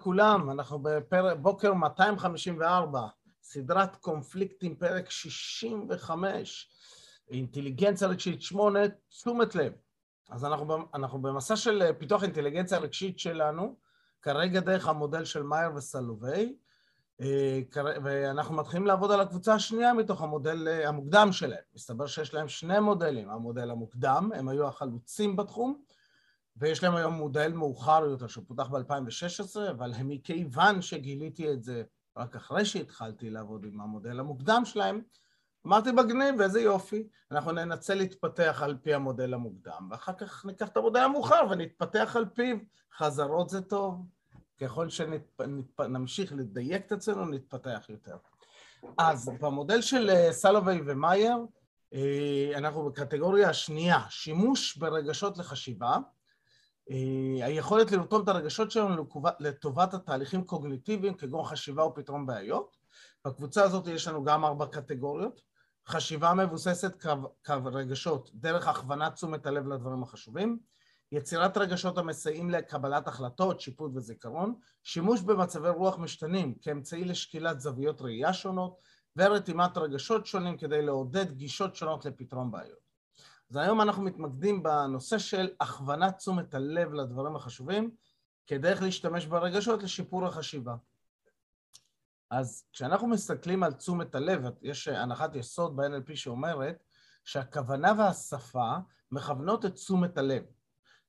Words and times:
לכולם, 0.00 0.50
אנחנו 0.50 0.78
בבוקר 0.82 1.74
254, 1.74 3.06
סדרת 3.42 3.96
קונפליקטים, 3.96 4.76
פרק 4.76 5.10
65, 5.10 6.70
אינטליגנציה 7.30 8.08
רגשית 8.08 8.42
8, 8.42 8.80
תשומת 9.08 9.54
לב. 9.54 9.72
אז 10.30 10.44
אנחנו, 10.44 10.76
אנחנו 10.94 11.22
במסע 11.22 11.56
של 11.56 11.92
פיתוח 11.98 12.22
אינטליגנציה 12.22 12.78
רגשית 12.78 13.18
שלנו, 13.18 13.76
כרגע 14.22 14.60
דרך 14.60 14.88
המודל 14.88 15.24
של 15.24 15.42
מאייר 15.42 15.70
וסלובי, 15.76 16.56
אה, 17.20 17.60
ואנחנו 18.04 18.54
מתחילים 18.54 18.86
לעבוד 18.86 19.10
על 19.10 19.20
הקבוצה 19.20 19.54
השנייה 19.54 19.94
מתוך 19.94 20.22
המודל 20.22 20.68
אה, 20.68 20.88
המוקדם 20.88 21.32
שלהם. 21.32 21.62
מסתבר 21.74 22.06
שיש 22.06 22.34
להם 22.34 22.48
שני 22.48 22.80
מודלים, 22.80 23.30
המודל 23.30 23.70
המוקדם, 23.70 24.30
הם 24.34 24.48
היו 24.48 24.66
החלוצים 24.66 25.36
בתחום, 25.36 25.82
ויש 26.60 26.82
להם 26.82 26.94
היום 26.94 27.14
מודל 27.14 27.52
מאוחר 27.52 28.04
יותר 28.04 28.26
שפותח 28.26 28.66
ב-2016, 28.68 29.70
אבל 29.70 29.92
מכיוון 30.04 30.82
שגיליתי 30.82 31.52
את 31.52 31.62
זה 31.62 31.82
רק 32.16 32.36
אחרי 32.36 32.64
שהתחלתי 32.64 33.30
לעבוד 33.30 33.64
עם 33.64 33.80
המודל 33.80 34.20
המוקדם 34.20 34.62
שלהם, 34.64 35.00
אמרתי 35.66 35.92
מגניב, 35.92 36.34
ואיזה 36.38 36.60
יופי, 36.60 37.08
אנחנו 37.30 37.52
ננסה 37.52 37.94
להתפתח 37.94 38.60
על 38.64 38.76
פי 38.82 38.94
המודל 38.94 39.34
המוקדם, 39.34 39.88
ואחר 39.90 40.12
כך 40.12 40.46
ניקח 40.46 40.68
את 40.68 40.76
המודל 40.76 41.00
המאוחר 41.00 41.46
ונתפתח 41.50 42.16
על 42.16 42.24
פיו. 42.34 42.56
חזרות 42.96 43.50
זה 43.50 43.60
טוב, 43.60 44.06
ככל 44.60 44.88
שנמשיך 44.88 46.32
לדייק 46.32 46.86
את 46.86 46.92
עצמנו, 46.92 47.24
נתפתח 47.24 47.86
יותר. 47.88 48.16
אז 48.98 49.30
במודל 49.40 49.80
של 49.80 50.10
אה, 50.10 50.32
סלווי 50.32 50.80
ומאייר, 50.86 51.36
אה, 51.94 52.52
אנחנו 52.56 52.84
בקטגוריה 52.84 53.48
השנייה, 53.48 54.00
שימוש 54.08 54.76
ברגשות 54.76 55.38
לחשיבה. 55.38 55.96
אה, 56.90 57.46
היכולת 57.46 57.92
לרתום 57.92 58.22
את 58.22 58.28
הרגשות 58.28 58.70
שלנו 58.70 59.04
לטובת 59.40 59.94
התהליכים 59.94 60.44
קוגניטיביים 60.44 61.14
כגון 61.14 61.44
חשיבה 61.44 61.84
ופתרון 61.84 62.26
בעיות. 62.26 62.76
בקבוצה 63.26 63.64
הזאת 63.64 63.86
יש 63.86 64.08
לנו 64.08 64.24
גם 64.24 64.44
ארבע 64.44 64.66
קטגוריות. 64.66 65.40
חשיבה 65.88 66.34
מבוססת 66.34 67.02
קו, 67.46 67.62
רגשות 67.64 68.30
דרך 68.34 68.68
הכוונת 68.68 69.14
תשומת 69.14 69.46
הלב 69.46 69.66
לדברים 69.66 70.02
החשובים, 70.02 70.58
יצירת 71.12 71.56
רגשות 71.56 71.98
המסייעים 71.98 72.50
לקבלת 72.50 73.08
החלטות, 73.08 73.60
שיפוט 73.60 73.92
וזיכרון, 73.94 74.54
שימוש 74.82 75.20
במצבי 75.20 75.68
רוח 75.68 75.98
משתנים 75.98 76.54
כאמצעי 76.62 77.04
לשקילת 77.04 77.60
זוויות 77.60 78.02
ראייה 78.02 78.32
שונות 78.32 78.76
ורתימת 79.16 79.78
רגשות 79.78 80.26
שונים 80.26 80.56
כדי 80.56 80.82
לעודד 80.82 81.32
גישות 81.32 81.76
שונות 81.76 82.04
לפתרון 82.04 82.50
בעיות. 82.50 82.89
אז 83.50 83.56
היום 83.56 83.80
אנחנו 83.80 84.02
מתמקדים 84.02 84.62
בנושא 84.62 85.18
של 85.18 85.48
הכוונת 85.60 86.16
תשומת 86.16 86.54
הלב 86.54 86.92
לדברים 86.92 87.36
החשובים 87.36 87.90
כדרך 88.46 88.82
להשתמש 88.82 89.26
ברגשות 89.26 89.82
לשיפור 89.82 90.26
החשיבה. 90.26 90.74
אז 92.30 92.64
כשאנחנו 92.72 93.08
מסתכלים 93.08 93.62
על 93.62 93.72
תשומת 93.72 94.14
הלב, 94.14 94.44
יש 94.62 94.88
הנחת 94.88 95.36
יסוד 95.36 95.76
ב-NLP 95.76 96.16
שאומרת 96.16 96.82
שהכוונה 97.24 97.92
והשפה 97.98 98.76
מכוונות 99.10 99.64
את 99.64 99.74
תשומת 99.74 100.18
הלב. 100.18 100.42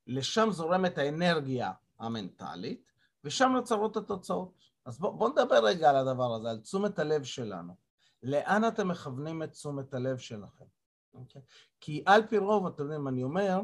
לשם 0.07 0.47
זורמת 0.51 0.97
האנרגיה 0.97 1.71
המנטלית, 1.99 2.91
ושם 3.23 3.51
נוצרות 3.53 3.97
התוצאות. 3.97 4.53
אז 4.85 4.99
בואו 4.99 5.17
בוא 5.17 5.29
נדבר 5.29 5.65
רגע 5.65 5.89
על 5.89 5.95
הדבר 5.95 6.35
הזה, 6.35 6.49
על 6.49 6.59
תשומת 6.59 6.99
הלב 6.99 7.23
שלנו. 7.23 7.75
לאן 8.23 8.67
אתם 8.67 8.87
מכוונים 8.87 9.43
את 9.43 9.51
תשומת 9.51 9.93
הלב 9.93 10.17
שלכם? 10.17 10.65
Okay. 11.13 11.17
אוקיי? 11.17 11.41
כי 11.81 12.03
על 12.05 12.27
פי 12.27 12.37
רוב, 12.37 12.67
אתם 12.67 12.83
יודעים, 12.83 13.07
אני 13.07 13.23
אומר 13.23 13.59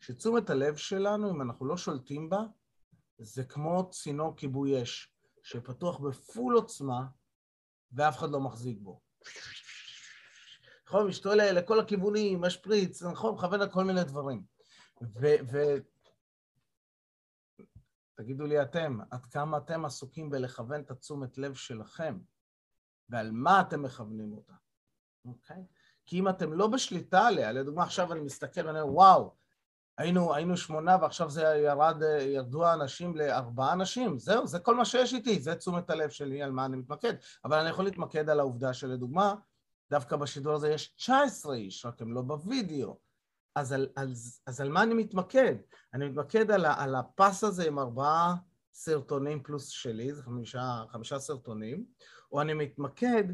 שתשומת 0.00 0.50
הלב 0.50 0.76
שלנו, 0.76 1.30
אם 1.30 1.42
אנחנו 1.42 1.66
לא 1.66 1.76
שולטים 1.76 2.30
בה, 2.30 2.40
זה 3.18 3.44
כמו 3.44 3.90
צינור 3.90 4.36
כיבוי 4.36 4.82
אש, 4.82 5.14
שפתוח 5.42 5.98
בפול 5.98 6.54
עוצמה, 6.54 7.06
ואף 7.92 8.18
אחד 8.18 8.30
לא 8.30 8.40
מחזיק 8.40 8.78
בו. 8.80 9.00
נכון, 10.86 11.06
משתולל 11.06 11.52
לכל 11.52 11.80
הכיוונים, 11.80 12.40
משפריץ, 12.40 13.02
נכון, 13.02 13.34
מכוון 13.34 13.60
לכל 13.60 13.84
מיני 13.84 14.04
דברים. 14.04 14.44
ו... 15.02 15.26
ו... 15.52 15.58
תגידו 18.14 18.46
לי 18.46 18.62
אתם, 18.62 18.98
עד 19.10 19.26
כמה 19.26 19.58
אתם 19.58 19.84
עסוקים 19.84 20.30
בלכוון 20.30 20.80
את 20.80 20.90
התשומת 20.90 21.38
לב 21.38 21.54
שלכם, 21.54 22.18
ועל 23.08 23.30
מה 23.30 23.60
אתם 23.60 23.82
מכוונים 23.82 24.32
אותה, 24.32 24.52
אוקיי? 25.24 25.64
כי 26.12 26.18
אם 26.18 26.28
אתם 26.28 26.52
לא 26.52 26.66
בשליטה 26.66 27.26
עליה, 27.26 27.52
לדוגמה 27.52 27.82
עכשיו 27.82 28.12
אני 28.12 28.20
מסתכל 28.20 28.66
ואני 28.66 28.80
אומר, 28.80 28.94
וואו, 28.94 29.34
היינו, 29.98 30.34
היינו 30.34 30.56
שמונה 30.56 30.96
ועכשיו 31.02 31.30
זה 31.30 31.42
ירד, 31.42 32.02
ירדו 32.20 32.66
האנשים 32.66 33.16
לארבעה 33.16 33.72
אנשים, 33.72 34.18
זהו, 34.18 34.46
זה 34.46 34.58
כל 34.58 34.74
מה 34.74 34.84
שיש 34.84 35.14
איתי, 35.14 35.40
זה 35.40 35.54
תשומת 35.54 35.90
הלב 35.90 36.10
שלי, 36.10 36.42
על 36.42 36.52
מה 36.52 36.64
אני 36.64 36.76
מתמקד. 36.76 37.14
אבל 37.44 37.58
אני 37.58 37.70
יכול 37.70 37.84
להתמקד 37.84 38.30
על 38.30 38.40
העובדה 38.40 38.74
שלדוגמה, 38.74 39.34
דווקא 39.90 40.16
בשידור 40.16 40.54
הזה 40.54 40.68
יש 40.70 40.94
19 40.96 41.54
איש, 41.54 41.86
רק 41.86 42.02
הם 42.02 42.12
לא 42.12 42.22
בווידאו. 42.22 42.98
אז 43.54 43.72
על, 43.72 43.88
על, 43.96 44.12
אז 44.46 44.60
על 44.60 44.68
מה 44.68 44.82
אני 44.82 44.94
מתמקד? 44.94 45.54
אני 45.94 46.08
מתמקד 46.08 46.50
על, 46.50 46.66
על 46.66 46.94
הפס 46.94 47.44
הזה 47.44 47.66
עם 47.66 47.78
ארבעה 47.78 48.34
סרטונים 48.74 49.42
פלוס 49.42 49.68
שלי, 49.68 50.14
זה 50.14 50.22
חמישה, 50.22 50.84
חמישה 50.88 51.18
סרטונים, 51.18 51.84
או 52.32 52.40
אני 52.40 52.54
מתמקד 52.54 53.24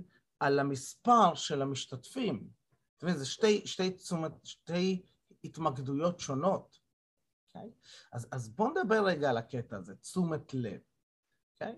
על 0.41 0.59
המספר 0.59 1.35
של 1.35 1.63
המשתתפים. 1.63 2.58
זאת 2.99 3.03
אומרת, 3.03 3.19
זה 3.19 3.27
שתי, 3.27 3.67
שתי, 3.67 3.91
תשומת, 3.91 4.33
שתי 4.45 5.03
התמקדויות 5.45 6.21
שונות. 6.21 6.79
Okay? 6.79 7.59
אוקיי? 7.59 7.71
אז, 8.13 8.29
אז 8.31 8.49
בואו 8.49 8.71
נדבר 8.71 9.05
רגע 9.05 9.31
על 9.31 9.37
הקטע 9.37 9.77
הזה, 9.77 9.95
תשומת 9.95 10.55
לב. 10.55 10.81
Okay? 10.81 11.65
אוקיי? 11.65 11.77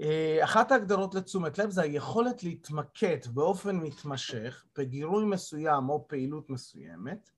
אה, 0.00 0.44
אחת 0.44 0.72
ההגדרות 0.72 1.14
לתשומת 1.14 1.58
לב 1.58 1.70
זה 1.70 1.82
היכולת 1.82 2.42
להתמקד 2.42 3.18
באופן 3.34 3.76
מתמשך 3.76 4.64
בגירוי 4.78 5.24
מסוים 5.24 5.88
או 5.88 6.08
פעילות 6.08 6.50
מסוימת, 6.50 7.30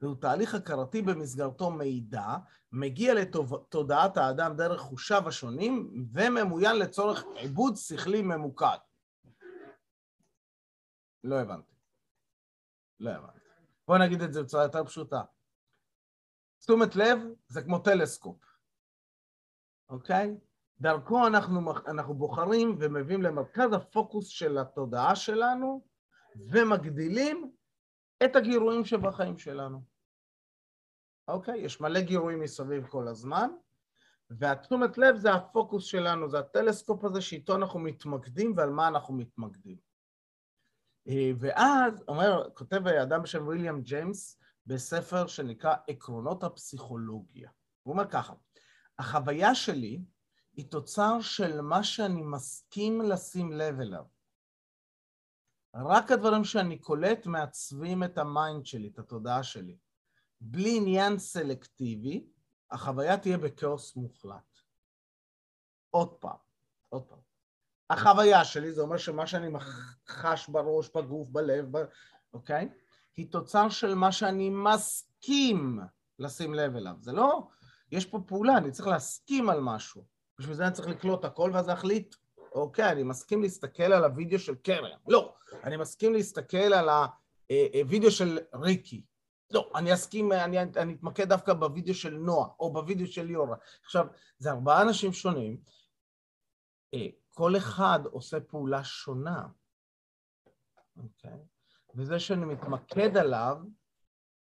זהו 0.00 0.14
תהליך 0.14 0.54
הכרתי 0.54 1.02
במסגרתו 1.02 1.70
מידע 1.70 2.36
מגיע 2.72 3.14
לתודעת 3.14 4.16
האדם 4.16 4.56
דרך 4.56 4.80
חושיו 4.80 5.28
השונים 5.28 6.06
וממוין 6.12 6.76
לצורך 6.76 7.24
עיבוד 7.34 7.76
שכלי 7.76 8.22
ממוקד. 8.22 8.78
לא 11.24 11.40
הבנתי. 11.40 11.77
לא 13.00 13.10
הבנתי. 13.10 13.38
בואו 13.88 13.98
נגיד 13.98 14.22
את 14.22 14.32
זה 14.32 14.42
בצורה 14.42 14.62
יותר 14.62 14.84
פשוטה. 14.84 15.22
תשומת 16.58 16.96
לב 16.96 17.18
זה 17.48 17.62
כמו 17.62 17.78
טלסקופ, 17.78 18.44
אוקיי? 19.88 20.36
דרכו 20.80 21.26
אנחנו, 21.26 21.72
אנחנו 21.86 22.14
בוחרים 22.14 22.76
ומביאים 22.80 23.22
למרכז 23.22 23.72
הפוקוס 23.72 24.28
של 24.28 24.58
התודעה 24.58 25.16
שלנו 25.16 25.84
ומגדילים 26.36 27.52
את 28.24 28.36
הגירויים 28.36 28.84
שבחיים 28.84 29.38
שלנו. 29.38 29.82
אוקיי? 31.28 31.58
יש 31.58 31.80
מלא 31.80 32.00
גירויים 32.00 32.40
מסביב 32.40 32.86
כל 32.86 33.08
הזמן, 33.08 33.50
והתשומת 34.30 34.98
לב 34.98 35.16
זה 35.16 35.32
הפוקוס 35.32 35.84
שלנו, 35.84 36.28
זה 36.28 36.38
הטלסקופ 36.38 37.04
הזה 37.04 37.20
שאיתו 37.20 37.56
אנחנו 37.56 37.78
מתמקדים 37.78 38.52
ועל 38.56 38.70
מה 38.70 38.88
אנחנו 38.88 39.14
מתמקדים. 39.14 39.87
אה, 41.08 41.30
ואז, 41.38 42.04
אומר, 42.08 42.48
כותב 42.54 42.86
אדם 42.86 43.22
בשם 43.22 43.46
ויליאם 43.46 43.82
ג'יימס 43.82 44.38
בספר 44.66 45.26
שנקרא 45.26 45.76
עקרונות 45.88 46.44
הפסיכולוגיה. 46.44 47.50
הוא 47.82 47.92
אומר 47.92 48.10
ככה, 48.10 48.34
החוויה 48.98 49.54
שלי 49.54 50.00
היא 50.52 50.70
תוצר 50.70 51.20
של 51.20 51.60
מה 51.60 51.84
שאני 51.84 52.22
מסכים 52.22 53.02
לשים 53.02 53.52
לב 53.52 53.80
אליו. 53.80 54.04
רק 55.74 56.12
הדברים 56.12 56.44
שאני 56.44 56.78
קולט 56.78 57.26
מעצבים 57.26 58.04
את 58.04 58.18
ה 58.18 58.28
mind 58.28 58.66
שלי, 58.66 58.88
את 58.88 58.98
התודעה 58.98 59.42
שלי. 59.42 59.78
בלי 60.40 60.76
עניין 60.76 61.18
סלקטיבי, 61.18 62.26
החוויה 62.70 63.18
תהיה 63.18 63.38
בכאוס 63.38 63.96
מוחלט. 63.96 64.58
עוד 65.90 66.14
פעם, 66.14 66.36
עוד 66.88 67.08
פעם. 67.08 67.17
החוויה 67.90 68.44
שלי, 68.44 68.72
זה 68.72 68.80
אומר 68.80 68.96
שמה 68.96 69.26
שאני 69.26 69.58
חש 70.08 70.48
בראש, 70.48 70.90
בגוף, 70.94 71.28
בלב, 71.28 71.78
ב... 71.78 71.84
אוקיי? 72.32 72.68
היא 73.16 73.30
תוצר 73.30 73.68
של 73.68 73.94
מה 73.94 74.12
שאני 74.12 74.50
מסכים 74.50 75.80
לשים 76.18 76.54
לב 76.54 76.76
אליו. 76.76 76.94
זה 77.00 77.12
לא, 77.12 77.48
יש 77.92 78.06
פה 78.06 78.20
פעולה, 78.26 78.56
אני 78.56 78.70
צריך 78.70 78.88
להסכים 78.88 79.50
על 79.50 79.60
משהו. 79.60 80.04
בשביל 80.38 80.54
זה 80.56 80.66
אני 80.66 80.72
צריך 80.72 80.88
לקלוט 80.88 81.24
הכל 81.24 81.50
ואז 81.54 81.68
להחליט 81.68 82.14
אוקיי, 82.52 82.92
אני 82.92 83.02
מסכים 83.02 83.42
להסתכל 83.42 83.82
על 83.82 84.04
הוידאו 84.04 84.38
של 84.38 84.54
קרן. 84.54 84.90
לא, 85.08 85.34
אני 85.64 85.76
מסכים 85.76 86.12
להסתכל 86.12 86.56
על 86.56 86.88
הוידאו 87.84 88.10
של 88.10 88.38
ריקי. 88.54 89.02
לא, 89.50 89.70
אני 89.74 89.94
אסכים, 89.94 90.32
אני, 90.32 90.60
אני 90.60 90.94
אתמקד 90.94 91.28
דווקא 91.28 91.52
בוידאו 91.52 91.94
של 91.94 92.14
נועה, 92.14 92.48
או 92.60 92.72
בוידאו 92.72 93.06
של 93.06 93.22
ליאורה. 93.22 93.56
עכשיו, 93.84 94.06
זה 94.38 94.50
ארבעה 94.50 94.82
אנשים 94.82 95.12
שונים, 95.12 95.60
אה, 96.94 97.06
כל 97.38 97.56
אחד 97.56 98.00
עושה 98.04 98.40
פעולה 98.40 98.84
שונה, 98.84 99.46
אוקיי? 100.96 101.38
וזה 101.94 102.20
שאני 102.20 102.44
מתמקד 102.44 103.16
עליו, 103.16 103.56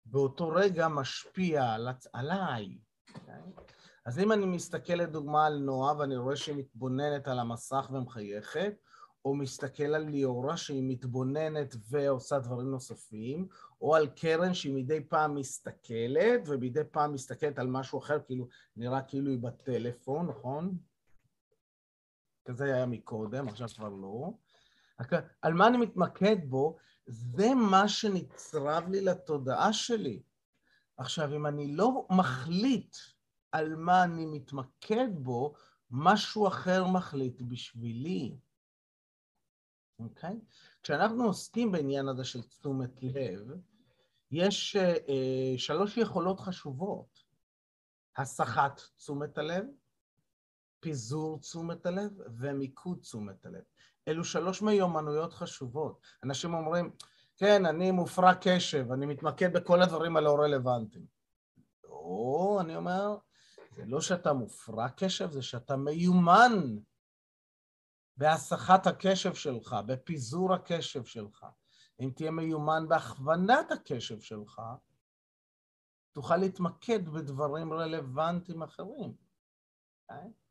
באותו 0.05 0.49
רגע 0.49 0.89
משפיע 0.89 1.65
על, 1.65 1.89
עליי, 2.13 2.79
אוקיי? 3.15 3.43
אז 4.07 4.19
אם 4.19 4.33
אני 4.33 4.47
מסתכל 4.47 4.93
לדוגמה 4.95 5.47
על 5.47 5.59
נועה 5.59 5.99
ואני 5.99 6.17
רואה 6.17 6.37
שהיא 6.37 6.57
מתבוננת 6.57 7.29
על 7.29 7.39
המסך 7.39 7.91
ומחייכת, 7.93 8.75
או 9.25 9.35
מסתכל 9.35 9.95
על 9.95 10.05
ליאורה 10.05 10.57
שהיא 10.57 10.85
מתבוננת 10.89 11.75
ועושה 11.91 12.39
דברים 12.39 12.71
נוספים, 12.71 13.49
או 13.81 13.97
על 13.97 14.07
קרן 14.07 14.55
שהיא 14.55 14.75
מדי 14.75 15.05
פעם 15.09 15.35
מסתכלת, 15.35 16.41
ומדי 16.47 16.85
פעם 16.91 17.13
מסתכלת 17.13 17.59
על 17.59 17.67
משהו 17.67 17.99
אחר, 17.99 18.19
כאילו, 18.27 18.49
נראה 18.77 19.03
כאילו 19.03 19.31
היא 19.31 19.39
בטלפון, 19.39 20.27
נכון? 20.27 20.79
כזה 22.49 22.65
היה 22.65 22.87
מקודם, 22.87 23.49
עכשיו 23.49 23.69
כבר 23.69 23.89
לא. 23.89 24.31
על 25.43 25.53
מה 25.53 25.67
אני 25.67 25.77
מתמקד 25.77 26.37
בו, 26.45 26.77
זה 27.07 27.55
מה 27.55 27.89
שנצרב 27.89 28.89
לי 28.89 29.01
לתודעה 29.01 29.73
שלי. 29.73 30.23
עכשיו, 30.97 31.37
אם 31.37 31.47
אני 31.47 31.77
לא 31.77 32.07
מחליט 32.11 32.97
על 33.53 33.77
מה 33.77 34.05
אני 34.05 34.27
מתמקד 34.27 35.09
בו, 35.13 35.55
משהו 35.91 36.49
אחר 36.49 36.87
מחליט 36.87 37.43
בשבילי. 37.43 38.37
אוקיי? 39.99 40.31
Okay? 40.31 40.45
כשאנחנו 40.83 41.25
עוסקים 41.25 41.73
בעניין 41.73 42.09
הזה 42.09 42.25
של 42.25 42.43
תשומת 42.43 43.03
לב, 43.03 43.51
יש 44.31 44.77
אה, 44.77 45.55
שלוש 45.59 45.97
יכולות 45.97 46.41
חשובות. 46.41 47.25
הסחת 48.17 48.81
תשומת 48.97 49.39
הלב, 49.39 49.65
פיזור 50.81 51.39
תשומת 51.39 51.87
הלב 51.87 52.11
ומיקוד 52.39 52.99
תשומת 53.01 53.47
הלב. 53.47 53.63
אלו 54.09 54.25
שלוש 54.25 54.63
מיומנויות 54.63 55.33
חשובות. 55.33 56.01
אנשים 56.25 56.55
אומרים, 56.55 56.91
כן, 57.37 57.67
אני 57.67 57.91
מופרע 57.91 58.33
קשב, 58.41 58.93
אני 58.93 59.07
מתמקד 59.07 59.53
בכל 59.53 59.83
הדברים 59.83 60.17
הלא 60.17 60.37
רלוונטיים. 60.41 61.07
לא, 61.85 62.59
אני 62.61 62.77
אומר, 62.77 63.17
זה 63.77 63.85
לא 63.87 64.01
שאתה 64.01 64.33
מופרע 64.33 64.89
קשב, 64.89 65.31
זה 65.31 65.43
שאתה 65.43 65.77
מיומן 65.77 66.79
בהסחת 68.17 68.87
הקשב 68.87 69.35
שלך, 69.35 69.77
בפיזור 69.87 70.55
הקשב 70.55 71.05
שלך. 71.05 71.47
אם 72.01 72.11
תהיה 72.17 72.31
מיומן 72.31 72.89
בהכוונת 72.89 73.73
הקשב 73.73 74.21
שלך, 74.21 74.63
תוכל 76.13 76.37
להתמקד 76.37 77.09
בדברים 77.09 77.73
רלוונטיים 77.73 78.63
אחרים. 78.63 79.15
Okay? 80.13 80.48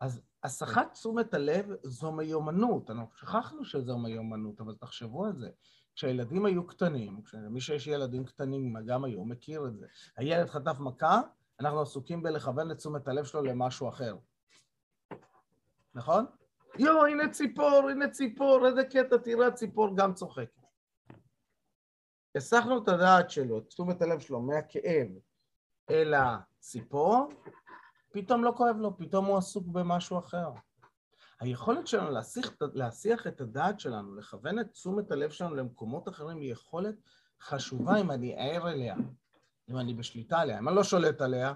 אז 0.00 0.20
הסחת 0.42 0.92
תשומת 0.92 1.34
הלב 1.34 1.66
זו 1.82 2.12
מיומנות, 2.12 2.90
אנחנו 2.90 3.16
שכחנו 3.16 3.64
שזו 3.64 3.98
מיומנות, 3.98 4.60
אבל 4.60 4.74
תחשבו 4.74 5.24
על 5.24 5.32
זה. 5.32 5.50
כשהילדים 5.94 6.46
היו 6.46 6.66
קטנים, 6.66 7.20
מי 7.50 7.60
שיש 7.60 7.86
ילדים 7.86 8.24
קטנים 8.24 8.76
גם 8.86 9.04
היום 9.04 9.32
מכיר 9.32 9.66
את 9.66 9.76
זה, 9.76 9.86
הילד 10.16 10.48
חטף 10.48 10.78
מכה, 10.80 11.20
אנחנו 11.60 11.80
עסוקים 11.80 12.22
בלכוון 12.22 12.70
את 12.70 12.76
תשומת 12.76 13.08
הלב 13.08 13.24
שלו 13.24 13.42
למשהו 13.42 13.88
אחר. 13.88 14.16
נכון? 15.94 16.26
יואו, 16.78 17.06
הנה 17.06 17.30
ציפור, 17.30 17.88
הנה 17.90 18.10
ציפור, 18.10 18.66
איזה 18.66 18.84
קטע, 18.84 19.16
תראה, 19.16 19.50
ציפור 19.50 19.96
גם 19.96 20.14
צוחקת. 20.14 20.58
הסחנו 22.36 22.82
את 22.82 22.88
הדעת 22.88 23.30
שלו, 23.30 23.58
את 23.58 23.66
תשומת 23.68 24.02
הלב 24.02 24.20
שלו, 24.20 24.40
מהכאב 24.40 25.08
אל 25.90 26.14
הציפור, 26.14 27.28
פתאום 28.12 28.44
לא 28.44 28.52
כואב 28.56 28.76
לו, 28.76 28.98
פתאום 28.98 29.26
הוא 29.26 29.38
עסוק 29.38 29.66
במשהו 29.66 30.18
אחר. 30.18 30.50
היכולת 31.40 31.86
שלנו 31.86 32.10
להסיח, 32.10 32.52
להסיח 32.74 33.26
את 33.26 33.40
הדעת 33.40 33.80
שלנו, 33.80 34.14
לכוון 34.14 34.58
את 34.58 34.72
תשומת 34.72 35.10
הלב 35.10 35.30
שלנו 35.30 35.54
למקומות 35.54 36.08
אחרים, 36.08 36.40
היא 36.40 36.52
יכולת 36.52 36.94
חשובה 37.40 38.00
אם 38.00 38.10
אני 38.10 38.34
ער 38.38 38.68
אליה, 38.68 38.96
אם 39.70 39.78
אני 39.78 39.94
בשליטה 39.94 40.38
עליה. 40.38 40.58
אם 40.58 40.68
אני 40.68 40.76
לא 40.76 40.84
שולט 40.84 41.20
עליה, 41.20 41.54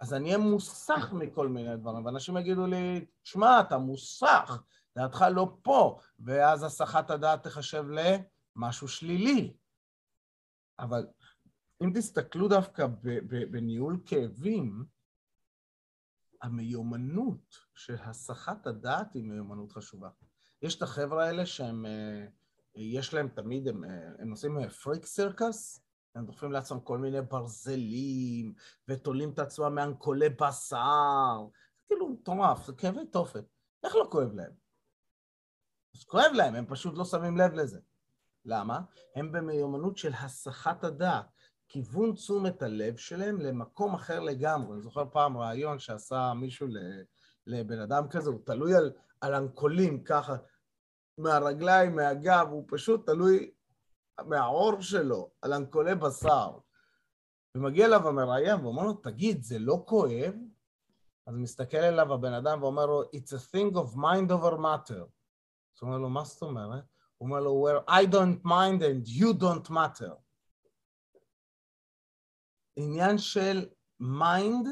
אז 0.00 0.14
אני 0.14 0.24
אהיה 0.24 0.38
מוסך 0.38 1.12
מכל 1.12 1.48
מיני 1.48 1.76
דברים, 1.76 2.04
ואנשים 2.04 2.36
יגידו 2.36 2.66
לי, 2.66 3.06
שמע, 3.24 3.60
אתה 3.60 3.78
מוסך, 3.78 4.62
דעתך 4.96 5.24
לא 5.34 5.56
פה, 5.62 5.98
ואז 6.18 6.62
הסחת 6.62 7.10
הדעת 7.10 7.42
תחשב 7.42 7.84
למשהו 8.56 8.88
שלילי. 8.88 9.56
אבל 10.78 11.06
אם 11.82 11.92
תסתכלו 11.94 12.48
דווקא 12.48 12.86
בניהול 13.50 14.00
כאבים, 14.06 14.84
המיומנות 16.42 17.58
של 17.74 17.96
הסחת 18.04 18.66
הדעת 18.66 19.14
היא 19.14 19.24
מיומנות 19.24 19.72
חשובה. 19.72 20.08
יש 20.62 20.76
את 20.76 20.82
החבר'ה 20.82 21.26
האלה 21.26 21.46
שהם, 21.46 21.86
אה, 21.86 22.26
יש 22.74 23.14
להם 23.14 23.28
תמיד, 23.28 23.68
הם, 23.68 23.84
אה, 23.84 24.08
הם 24.18 24.30
עושים 24.30 24.68
פריק 24.68 25.06
סירקס, 25.06 25.80
הם 26.14 26.26
דוחפים 26.26 26.52
לעצמם 26.52 26.80
כל 26.80 26.98
מיני 26.98 27.22
ברזלים, 27.22 28.54
ותולים 28.88 29.30
את 29.30 29.38
עצמם 29.38 29.74
מאנקולי 29.74 30.28
בשר, 30.28 31.46
כאילו 31.86 32.08
מטורף, 32.08 32.66
זה 32.66 32.72
כאבי 32.72 33.06
תופת. 33.06 33.44
איך 33.84 33.94
לא 33.94 34.08
כואב 34.10 34.32
להם? 34.34 34.52
אז 35.94 36.04
כואב 36.04 36.30
להם, 36.34 36.54
הם 36.54 36.66
פשוט 36.66 36.98
לא 36.98 37.04
שמים 37.04 37.36
לב 37.36 37.52
לזה. 37.52 37.80
למה? 38.44 38.80
הם 39.16 39.32
במיומנות 39.32 39.96
של 39.96 40.12
הסחת 40.14 40.84
הדעת. 40.84 41.26
כיוון 41.72 42.14
תשומת 42.14 42.62
הלב 42.62 42.96
שלהם 42.96 43.40
למקום 43.40 43.94
אחר 43.94 44.20
לגמרי. 44.20 44.74
אני 44.74 44.82
זוכר 44.82 45.04
פעם 45.12 45.38
רעיון 45.38 45.78
שעשה 45.78 46.32
מישהו 46.34 46.66
לבן 47.46 47.78
אדם 47.78 48.08
כזה, 48.08 48.30
הוא 48.30 48.40
תלוי 48.44 48.74
על, 48.74 48.92
על 49.20 49.34
אנקולים 49.34 50.04
ככה, 50.04 50.36
מהרגליים, 51.18 51.96
מהגב, 51.96 52.48
הוא 52.50 52.64
פשוט 52.68 53.06
תלוי 53.06 53.50
מהעור 54.26 54.80
שלו, 54.80 55.30
על 55.42 55.52
אנקולי 55.52 55.94
בשר. 55.94 56.58
ומגיע 57.54 57.86
אליו 57.86 58.08
המראיין 58.08 58.60
ואומר 58.60 58.82
לו, 58.82 58.92
תגיד, 58.92 59.42
זה 59.42 59.58
לא 59.58 59.84
כואב? 59.86 60.34
אז 61.26 61.34
מסתכל 61.36 61.76
אליו 61.76 62.12
הבן 62.14 62.32
אדם 62.32 62.62
ואומר 62.62 62.86
לו, 62.86 63.02
It's 63.02 63.32
a 63.32 63.54
thing 63.54 63.74
of 63.74 63.96
mind 63.96 64.30
over 64.30 64.56
matter. 64.56 65.02
אז 65.02 65.80
הוא 65.80 65.88
אומר 65.88 65.98
לו, 65.98 66.08
מה 66.08 66.24
זאת 66.24 66.42
אומרת? 66.42 66.84
הוא 67.18 67.28
אומר 67.28 67.40
לו, 67.40 67.66
where 67.68 67.90
I 67.90 68.06
don't 68.06 68.46
mind 68.46 68.82
and 68.82 69.08
you 69.08 69.32
don't 69.42 69.70
matter. 69.70 70.12
עניין 72.76 73.18
של 73.18 73.66
mind, 74.00 74.68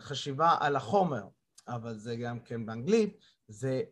חשיבה 0.00 0.56
על 0.60 0.76
החומר, 0.76 1.28
אבל 1.68 1.94
זה 1.94 2.16
גם 2.16 2.40
כן 2.40 2.66
באנגלית, 2.66 3.20
זה 3.48 3.82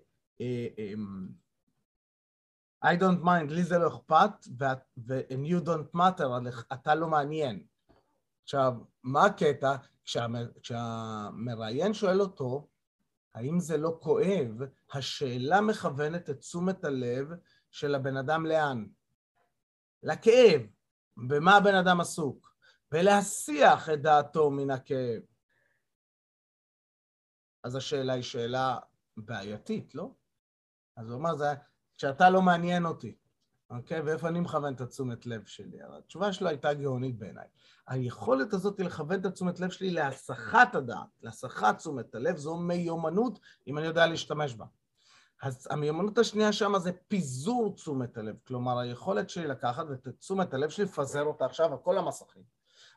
אה, 0.41 0.67
אמ, 0.79 1.29
I 2.85 2.97
don't 3.01 3.25
mind, 3.25 3.53
לי 3.53 3.65
זה 3.65 3.79
לא 3.79 3.89
אכפת, 3.89 4.31
ו-and 5.07 5.49
you 5.49 5.67
don't 5.67 5.97
matter, 5.97 6.63
אתה 6.73 6.95
לא 6.95 7.09
מעניין. 7.09 7.67
עכשיו, 8.43 8.75
מה 9.03 9.25
הקטע? 9.25 9.77
כשהמראיין 10.63 11.95
שואל 11.95 12.21
אותו, 12.21 12.69
האם 13.35 13.61
זה 13.61 13.77
לא 13.77 13.99
כואב, 14.03 14.51
השאלה 14.93 15.61
מכוונת 15.61 16.31
את 16.31 16.39
תשומת 16.39 16.85
הלב 16.85 17.29
של 17.71 17.95
הבן 17.95 18.17
אדם 18.17 18.47
לאן? 18.47 18.87
לכאב. 20.03 20.61
במה 21.17 21.57
הבן 21.57 21.75
אדם 21.75 22.01
עסוק? 22.01 22.54
ולהסיח 22.95 23.91
את 23.91 24.03
דעתו 24.03 24.51
מן 24.51 24.71
הכאב. 24.71 25.23
אז 27.65 27.77
השאלה 27.77 28.13
היא 28.13 28.23
שאלה 28.23 28.79
בעייתית, 29.17 29.95
לא? 29.95 30.11
אז 30.97 31.11
הוא 31.11 31.19
אומר, 31.19 31.35
זה 31.35 31.55
שאתה 31.93 32.31
לא 32.31 32.43
מעניין 32.43 32.87
אותי, 32.87 33.15
אוקיי? 33.71 34.01
ואיפה 34.01 34.29
אני 34.29 34.41
מכוון 34.41 34.75
את 34.75 34.81
התשומת 34.81 35.27
לב 35.27 35.45
שלי? 35.45 35.79
התשובה 35.83 36.33
שלו 36.33 36.49
הייתה 36.49 36.75
גאונית 36.75 37.19
בעיניי. 37.19 37.47
היכולת 37.87 38.53
הזאת 38.53 38.81
לכוון 38.81 39.21
את 39.21 39.27
התשומת 39.27 39.61
לב 39.61 39.71
שלי 39.71 39.91
להסחת 39.91 40.75
הדעת, 40.75 41.09
להסחת 41.23 41.79
תשומת 41.79 42.15
הלב, 42.15 42.37
זו 42.37 42.57
מיומנות, 42.57 43.39
אם 43.67 43.79
אני 43.79 43.87
יודע 43.87 44.07
להשתמש 44.07 44.55
בה. 44.55 44.67
אז 45.43 45.69
המיומנות 45.71 46.19
השנייה 46.19 46.53
שם 46.53 46.79
זה 46.79 46.93
פיזור 47.09 47.75
תשומת 47.75 48.19
הלב, 48.19 48.37
כלומר 48.47 48.79
היכולת 48.79 49.31
שלי 49.31 49.47
לקחת 49.47 49.87
את 49.91 50.09
תשומת 50.19 50.55
הלב 50.55 50.69
שלי, 50.69 50.85
לפזר 50.85 51.23
אותה 51.23 51.45
עכשיו 51.45 51.73
על 51.73 51.79
כל 51.79 51.99
המסכים. 51.99 52.54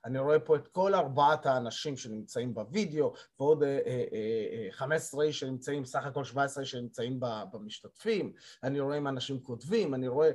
אני 0.07 0.19
רואה 0.19 0.39
פה 0.39 0.55
את 0.55 0.67
כל 0.67 0.95
ארבעת 0.95 1.45
האנשים 1.45 1.97
שנמצאים 1.97 2.53
בווידאו, 2.53 3.13
ועוד 3.39 3.63
15 4.71 5.19
אה, 5.19 5.21
אה, 5.21 5.25
אה, 5.25 5.27
איש 5.27 5.39
שנמצאים, 5.39 5.85
סך 5.85 6.05
הכל 6.05 6.23
17 6.23 6.61
איש 6.61 6.71
שנמצאים 6.71 7.19
במשתתפים, 7.51 8.33
אני 8.63 8.79
רואה 8.79 8.97
אם 8.97 9.07
אנשים 9.07 9.43
כותבים, 9.43 9.93
אני 9.93 10.07
רואה 10.07 10.31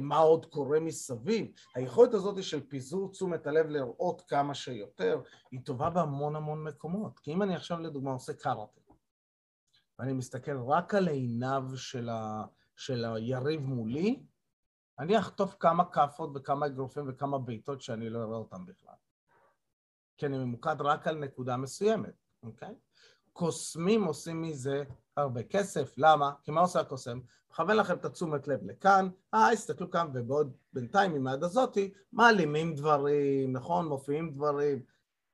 מה 0.00 0.16
עוד 0.16 0.46
קורה 0.46 0.80
מסביב. 0.80 1.46
היכולת 1.74 2.14
הזאת 2.14 2.42
של 2.42 2.68
פיזור 2.68 3.10
תשומת 3.10 3.46
הלב 3.46 3.66
לראות 3.66 4.22
כמה 4.28 4.54
שיותר, 4.54 5.20
היא 5.50 5.60
טובה 5.64 5.90
בהמון 5.90 6.36
המון 6.36 6.64
מקומות. 6.64 7.18
כי 7.18 7.32
אם 7.32 7.42
אני 7.42 7.54
עכשיו 7.54 7.80
לדוגמה 7.80 8.12
עושה 8.12 8.32
קארטה, 8.32 8.80
ואני 9.98 10.12
מסתכל 10.12 10.56
רק 10.58 10.94
על 10.94 11.08
עיניו 11.08 11.62
של, 11.76 12.08
ה, 12.08 12.44
של 12.76 13.04
היריב 13.04 13.66
מולי, 13.66 14.22
אני 14.98 15.18
אחטוף 15.18 15.56
כמה 15.60 15.84
כאפות 15.84 16.30
וכמה 16.34 16.66
אגרופים 16.66 17.04
וכמה 17.08 17.38
בעיטות 17.38 17.82
שאני 17.82 18.10
לא 18.10 18.18
אראה 18.18 18.36
אותם 18.36 18.66
בכלל. 18.66 18.93
כי 20.16 20.26
אני 20.26 20.38
ממוקד 20.38 20.76
רק 20.80 21.06
על 21.06 21.18
נקודה 21.18 21.56
מסוימת, 21.56 22.14
אוקיי? 22.42 22.74
קוסמים 23.32 24.04
עושים 24.04 24.42
מזה 24.42 24.84
הרבה 25.16 25.42
כסף, 25.42 25.94
למה? 25.96 26.32
כי 26.42 26.50
מה 26.50 26.60
עושה 26.60 26.80
הקוסם? 26.80 27.20
מכוון 27.50 27.76
לכם 27.76 27.94
את 27.94 28.04
התשומת 28.04 28.48
לב 28.48 28.60
לכאן, 28.62 29.08
אה, 29.34 29.50
הסתכלו 29.50 29.90
כאן, 29.90 30.10
ובעוד 30.14 30.56
בינתיים 30.72 31.14
עם 31.14 31.26
היד 31.26 31.44
הזאתי 31.44 31.92
מעלימים 32.12 32.74
דברים, 32.74 33.52
נכון? 33.52 33.86
מופיעים 33.86 34.30
דברים. 34.34 34.82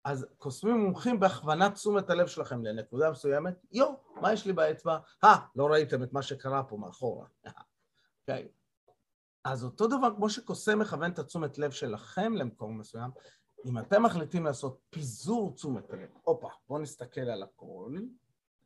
אז 0.05 0.27
קוסמים 0.39 0.77
מומחים 0.77 1.21
בהכוונת 1.21 1.75
תשומת 1.75 2.11
הלב 2.11 2.27
שלכם 2.27 2.65
לנקודה 2.65 3.11
מסוימת, 3.11 3.55
יו, 3.73 3.95
מה 4.21 4.33
יש 4.33 4.47
לי 4.47 4.53
באצבע? 4.53 4.99
אה, 5.25 5.37
לא 5.57 5.67
ראיתם 5.67 6.03
את 6.03 6.13
מה 6.13 6.23
שקרה 6.23 6.63
פה 6.63 6.77
מאחורה. 6.77 7.27
אוקיי? 8.21 8.49
אז 9.45 9.65
אותו 9.65 9.87
דבר 9.87 10.15
כמו 10.17 10.31
שקוסם 10.31 10.79
מכוון 10.79 11.11
את 11.11 11.19
התשומת 11.19 11.59
לב 11.59 11.71
שלכם 11.71 12.33
למקום 12.33 12.79
מסוים, 12.79 13.11
אם 13.64 13.79
אתם 13.79 14.02
מחליטים 14.02 14.45
לעשות 14.45 14.81
פיזור 14.90 15.55
תשומת 15.55 15.90
הלב, 15.90 16.11
הופה, 16.23 16.49
בואו 16.69 16.81
נסתכל 16.81 17.21
על 17.21 17.43
הכל, 17.43 17.97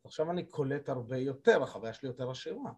עכשיו 0.05 0.31
אני 0.31 0.47
קולט 0.47 0.89
הרבה 0.89 1.17
יותר, 1.17 1.63
החוויה 1.63 1.93
שלי 1.93 2.09
יותר 2.09 2.31
עשירה. 2.31 2.73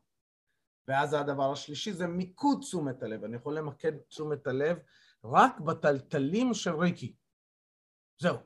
ואז 0.88 1.12
הדבר 1.12 1.52
השלישי 1.52 1.92
זה 1.92 2.06
מיקוד 2.06 2.58
תשומת 2.60 3.02
הלב, 3.02 3.24
אני 3.24 3.36
יכול 3.36 3.58
למקד 3.58 3.96
תשומת 3.98 4.46
הלב 4.46 4.78
רק 5.24 5.60
בטלטלים 5.60 6.54
של 6.54 6.74
ריקי. 6.74 7.16
זהו. 8.18 8.36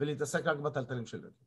ולהתעסק 0.00 0.44
רק 0.44 0.58
בטלטלים 0.58 1.06
של 1.06 1.24
ריקי. 1.24 1.44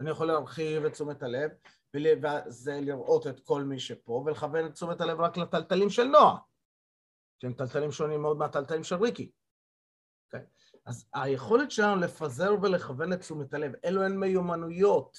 אני 0.00 0.10
יכול 0.10 0.26
להרחיב 0.26 0.84
את 0.84 0.92
תשומת 0.92 1.22
הלב, 1.22 1.50
וזה 1.94 2.80
לראות 2.80 3.26
את 3.26 3.40
כל 3.40 3.64
מי 3.64 3.80
שפה, 3.80 4.12
ולכוון 4.26 4.66
את 4.66 4.72
תשומת 4.72 5.00
הלב 5.00 5.20
רק 5.20 5.36
לטלטלים 5.36 5.90
של 5.90 6.04
נועה, 6.04 6.38
שהם 7.38 7.52
טלטלים 7.52 7.92
שונים 7.92 8.22
מאוד 8.22 8.36
מהטלטלים 8.36 8.84
של 8.84 8.96
ריקי. 8.96 9.30
אז 10.86 11.06
היכולת 11.14 11.70
שלנו 11.70 12.00
לפזר 12.00 12.54
ולכוון 12.62 13.12
את 13.12 13.20
תשומת 13.20 13.54
הלב, 13.54 13.72
אלו 13.84 14.02
הן 14.02 14.16
מיומנויות, 14.16 15.18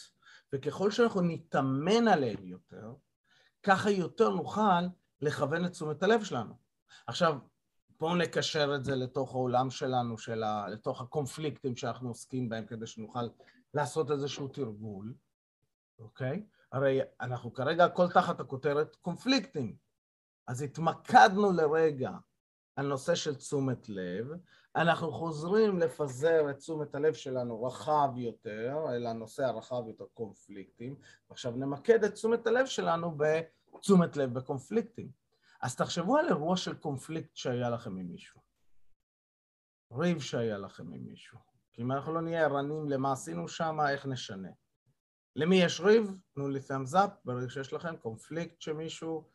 וככל 0.53 0.91
שאנחנו 0.91 1.21
נתאמן 1.21 2.07
עליהן 2.07 2.45
יותר, 2.45 2.93
ככה 3.63 3.91
יותר 3.91 4.29
נוכל 4.29 4.87
לכוון 5.21 5.65
את 5.65 5.71
תשומת 5.71 6.03
הלב 6.03 6.23
שלנו. 6.23 6.53
עכשיו, 7.07 7.37
בואו 7.99 8.15
נקשר 8.15 8.75
את 8.75 8.83
זה 8.83 8.95
לתוך 8.95 9.35
העולם 9.35 9.69
שלנו, 9.69 10.17
של 10.17 10.43
ה... 10.43 10.67
לתוך 10.67 11.01
הקונפליקטים 11.01 11.75
שאנחנו 11.75 12.09
עוסקים 12.09 12.49
בהם, 12.49 12.65
כדי 12.65 12.87
שנוכל 12.87 13.27
לעשות 13.73 14.11
איזשהו 14.11 14.47
תרגול, 14.47 15.13
אוקיי? 15.99 16.45
הרי 16.71 16.99
אנחנו 17.21 17.53
כרגע 17.53 17.85
הכל 17.85 18.09
תחת 18.09 18.39
הכותרת 18.39 18.95
קונפליקטים. 18.95 19.75
אז 20.47 20.61
התמקדנו 20.61 21.51
לרגע 21.51 22.11
על 22.75 22.87
נושא 22.87 23.15
של 23.15 23.35
תשומת 23.35 23.89
לב, 23.89 24.27
אנחנו 24.77 25.11
חוזרים 25.11 25.79
לפזר 25.79 26.49
את 26.49 26.57
תשומת 26.57 26.95
הלב 26.95 27.13
שלנו 27.13 27.63
רחב 27.63 28.09
יותר, 28.15 28.77
אל 28.89 29.07
הנושא 29.07 29.45
הרחב 29.45 29.83
יותר 29.87 30.05
קונפליקטים, 30.13 30.95
ועכשיו 31.29 31.51
נמקד 31.51 32.03
את 32.03 32.13
תשומת 32.13 32.47
הלב 32.47 32.65
שלנו 32.65 33.17
בתשומת 33.17 34.17
לב 34.17 34.33
בקונפליקטים. 34.33 35.11
אז 35.61 35.75
תחשבו 35.75 36.17
על 36.17 36.27
אירוע 36.27 36.57
של 36.57 36.73
קונפליקט 36.73 37.35
שהיה 37.35 37.69
לכם 37.69 37.97
עם 37.97 38.07
מישהו. 38.07 38.41
ריב 39.91 40.19
שהיה 40.19 40.57
לכם 40.57 40.93
עם 40.93 41.05
מישהו. 41.05 41.37
כי 41.73 41.81
אם 41.81 41.91
אנחנו 41.91 42.13
לא 42.13 42.21
נהיה 42.21 42.45
ערנים 42.45 42.89
למה 42.89 43.11
עשינו 43.11 43.47
שם, 43.47 43.77
איך 43.89 44.05
נשנה? 44.05 44.49
למי 45.35 45.55
יש 45.55 45.81
ריב? 45.81 46.21
תנו 46.33 46.49
לי 46.49 46.59
thumbs 46.59 46.93
up 46.93 47.09
ברגע 47.25 47.49
שיש 47.49 47.73
לכם 47.73 47.95
קונפליקט 47.97 48.61
שמישהו, 48.61 49.29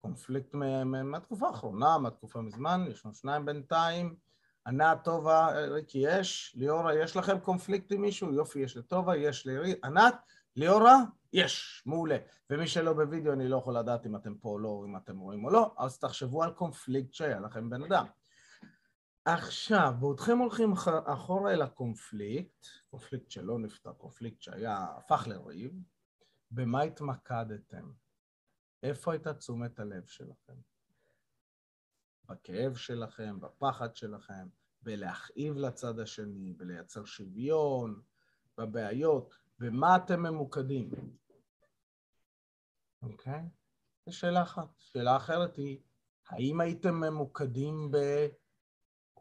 קונפליקט 0.00 0.54
מהתקופה 0.84 1.48
האחרונה, 1.48 1.98
מהתקופה 1.98 2.40
מזמן, 2.40 2.84
יש 2.90 3.04
לנו 3.04 3.14
שניים 3.14 3.46
בינתיים. 3.46 4.27
ענת, 4.68 4.98
טובה, 5.04 5.48
ריקי 5.68 5.98
יש, 5.98 6.54
ליאורה, 6.58 6.94
יש 6.94 7.16
לכם 7.16 7.38
קונפליקט 7.40 7.92
עם 7.92 8.02
מישהו? 8.02 8.32
יופי, 8.32 8.58
יש 8.58 8.76
לטובה, 8.76 9.16
יש 9.16 9.46
לריקי. 9.46 9.80
ענת, 9.84 10.14
ליאורה, 10.56 10.96
יש, 11.32 11.82
מעולה. 11.86 12.16
ומי 12.50 12.66
שלא 12.66 12.92
בווידאו, 12.92 13.32
אני 13.32 13.48
לא 13.48 13.56
יכול 13.56 13.78
לדעת 13.78 14.06
אם 14.06 14.16
אתם 14.16 14.34
פה 14.34 14.48
או 14.48 14.58
לא, 14.58 14.82
אם 14.86 14.96
אתם 14.96 15.18
רואים 15.18 15.44
או 15.44 15.50
לא, 15.50 15.74
אז 15.78 15.98
תחשבו 15.98 16.42
על 16.42 16.52
קונפליקט 16.52 17.12
שהיה 17.12 17.40
לכם 17.40 17.70
בן 17.70 17.82
אדם. 17.82 18.06
עכשיו, 19.24 19.92
בעודכם 20.00 20.38
הולכים 20.38 20.72
אחורה 21.04 21.52
אל 21.52 21.62
הקונפליקט, 21.62 22.66
קונפליקט 22.90 23.30
שלא 23.30 23.58
נפתר, 23.58 23.92
קונפליקט 23.92 24.42
שהיה, 24.42 24.86
הפך 24.96 25.26
לריב, 25.28 25.72
במה 26.50 26.82
התמקדתם? 26.82 27.90
איפה 28.82 29.12
הייתה 29.12 29.34
תשומת 29.34 29.80
הלב 29.80 30.06
שלכם? 30.06 30.54
בכאב 32.28 32.76
שלכם, 32.76 33.40
בפחד 33.40 33.96
שלכם, 33.96 34.48
בלהכאיב 34.82 35.56
לצד 35.56 35.98
השני, 35.98 36.52
בלייצר 36.52 37.04
שוויון, 37.04 38.02
בבעיות, 38.58 39.34
במה 39.58 39.96
אתם 39.96 40.22
ממוקדים? 40.22 40.90
אוקיי? 43.02 43.42
זו 44.06 44.12
שאלה 44.12 44.42
אחת. 44.42 44.68
שאלה 44.78 45.16
אחרת 45.16 45.56
היא, 45.56 45.78
האם 46.28 46.60
הייתם 46.60 46.94
ממוקדים 46.94 47.90
ב... 47.90 47.96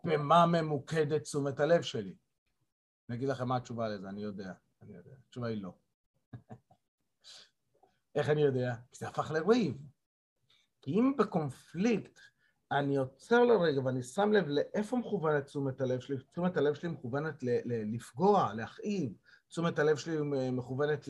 במה 0.03 0.45
ממוקדת 0.45 1.21
תשומת 1.21 1.59
הלב 1.59 1.81
שלי? 1.81 2.15
אני 3.09 3.17
אגיד 3.17 3.29
לכם 3.29 3.47
מה 3.47 3.57
התשובה 3.57 3.89
לזה, 3.89 4.09
אני 4.09 4.21
יודע, 4.21 4.53
אני 4.81 4.95
יודע. 4.95 5.11
התשובה 5.27 5.47
היא 5.47 5.61
לא. 5.61 5.73
איך 8.15 8.29
אני 8.29 8.41
יודע? 8.41 8.75
כי 8.91 8.97
זה 8.97 9.07
הפך 9.07 9.31
לריב. 9.31 9.77
כי 10.81 10.91
אם 10.91 11.13
בקונפליקט 11.17 12.19
אני 12.71 12.97
עוצר 12.97 13.43
לרגע 13.43 13.81
ואני 13.81 14.03
שם 14.03 14.31
לב 14.31 14.47
לאיפה 14.47 14.97
מכוונת 14.97 15.45
תשומת 15.45 15.81
הלב 15.81 15.99
שלי, 15.99 16.17
תשומת 16.31 16.57
הלב 16.57 16.73
שלי 16.73 16.89
מכוונת 16.89 17.43
לפגוע, 17.65 18.53
להכאיב, 18.53 19.13
תשומת 19.49 19.79
הלב 19.79 19.97
שלי 19.97 20.17
מכוונת 20.51 21.09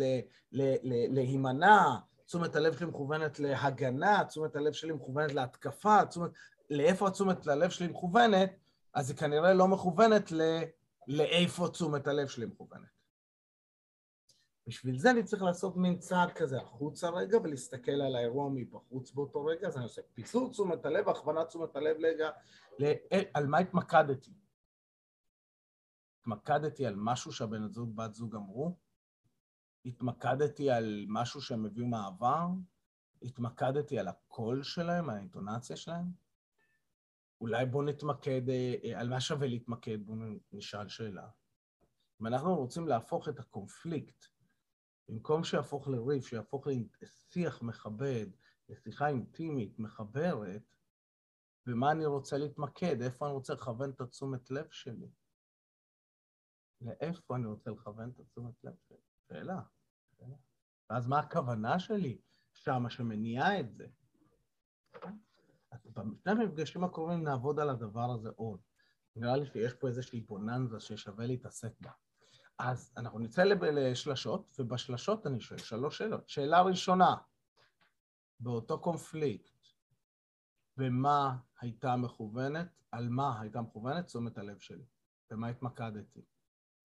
להימנע, 1.11 1.95
תשומת 2.25 2.55
הלב 2.55 2.77
שלי 2.77 2.85
מכוונת 2.85 3.39
להגנה, 3.39 4.23
תשומת 4.25 4.55
הלב 4.55 4.73
שלי 4.73 4.91
מכוונת 4.91 5.33
להתקפה, 5.33 6.05
תשומת... 6.05 6.31
לאיפה 6.69 7.09
תשומת 7.09 7.47
הלב 7.47 7.69
שלי 7.69 7.87
מכוונת, 7.87 8.51
אז 8.93 9.09
היא 9.09 9.17
כנראה 9.17 9.53
לא 9.53 9.67
מכוונת 9.67 10.31
ל... 10.31 10.41
לאיפה 11.07 11.67
תשומת 11.67 12.07
הלב 12.07 12.27
שלי 12.27 12.45
מכוונת. 12.45 12.96
בשביל 14.67 14.97
זה 14.97 15.11
אני 15.11 15.23
צריך 15.23 15.43
לעשות 15.43 15.77
מין 15.77 15.99
צעד 15.99 16.31
כזה 16.31 16.61
החוצה 16.61 17.09
רגע 17.09 17.37
ולהסתכל 17.37 17.91
על 17.91 18.15
האירוע 18.15 18.49
מבחוץ 18.53 19.11
באותו 19.11 19.45
רגע, 19.45 19.67
אז 19.67 19.75
אני 19.75 19.83
עושה 19.83 20.01
פיזור 20.13 20.49
תשומת 20.49 20.85
הלב, 20.85 21.09
הכוונת 21.09 21.47
תשומת 21.47 21.75
הלב 21.75 21.97
רגע, 22.03 22.29
לא... 22.79 22.87
על 23.33 23.47
מה 23.47 23.57
התמקדתי. 23.57 24.31
התמקדתי 26.19 26.85
על 26.85 26.95
משהו 26.97 27.31
שהבן 27.31 27.67
זוג, 27.67 27.95
בת 27.95 28.13
זוג 28.13 28.35
אמרו? 28.35 28.77
התמקדתי 29.85 30.71
על 30.71 31.05
משהו 31.07 31.41
שהם 31.41 31.65
הביאו 31.65 31.87
מהעבר? 31.87 32.47
התמקדתי 33.21 33.99
על 33.99 34.07
הקול 34.07 34.63
שלהם, 34.63 35.09
על 35.09 35.15
האינטונציה 35.15 35.75
שלהם? 35.75 36.05
אולי 37.41 37.65
בואו 37.65 37.83
נתמקד, 37.83 38.49
אה, 38.49 38.75
אה, 38.83 38.99
על 38.99 39.09
מה 39.09 39.21
שווה 39.21 39.47
להתמקד, 39.47 40.05
בואו 40.05 40.17
נשאל 40.51 40.87
שאלה. 40.87 41.27
אם 42.21 42.27
אנחנו 42.27 42.55
רוצים 42.55 42.87
להפוך 42.87 43.29
את 43.29 43.39
הקונפליקט, 43.39 44.36
במקום 45.09 45.43
שיהפוך 45.43 45.87
לריב, 45.87 46.21
שיהפוך 46.21 46.67
לשיח 47.01 47.61
מכבד, 47.61 48.25
לשיחה 48.69 49.07
אינטימית, 49.07 49.79
מחברת, 49.79 50.61
במה 51.65 51.91
אני 51.91 52.05
רוצה 52.05 52.37
להתמקד, 52.37 53.01
איפה 53.01 53.25
אני 53.25 53.33
רוצה 53.33 53.53
לכוון 53.53 53.89
את 53.89 54.01
התשומת 54.01 54.51
לב 54.51 54.71
שלי. 54.71 55.11
לאיפה 56.81 57.35
אני 57.35 57.45
רוצה 57.45 57.71
לכוון 57.71 58.09
את 58.09 58.19
התשומת 58.19 58.63
לב 58.63 58.75
שלי? 58.87 58.97
שאלה. 59.27 59.61
ואז 60.89 61.07
מה 61.07 61.19
הכוונה 61.19 61.79
שלי 61.79 62.21
שמה 62.53 62.89
שמניעה 62.89 63.59
את 63.59 63.73
זה? 63.73 63.87
בשני 65.85 66.31
המפגשים 66.31 66.83
הקרובים 66.83 67.23
נעבוד 67.23 67.59
על 67.59 67.69
הדבר 67.69 68.11
הזה 68.11 68.29
עוד. 68.29 68.59
נראה 69.15 69.37
לי 69.37 69.45
שיש 69.45 69.73
פה 69.73 69.87
איזושהי 69.87 70.21
בוננזה 70.21 70.79
ששווה 70.79 71.25
להתעסק 71.25 71.71
בה. 71.81 71.91
אז 72.59 72.93
אנחנו 72.97 73.19
נצא 73.19 73.43
לשלשות, 73.43 74.55
ובשלשות 74.59 75.27
אני 75.27 75.41
שואל 75.41 75.59
שלוש 75.59 75.97
שאלות. 75.97 76.29
שאלה 76.29 76.61
ראשונה, 76.61 77.15
באותו 78.39 78.79
קונפליקט, 78.79 79.67
במה 80.77 81.37
הייתה 81.61 81.95
מכוונת, 81.95 82.67
על 82.91 83.09
מה 83.09 83.41
הייתה 83.41 83.61
מכוונת 83.61 84.05
תשומת 84.05 84.37
הלב 84.37 84.59
שלי? 84.59 84.85
במה 85.29 85.47
התמקדתי? 85.47 86.25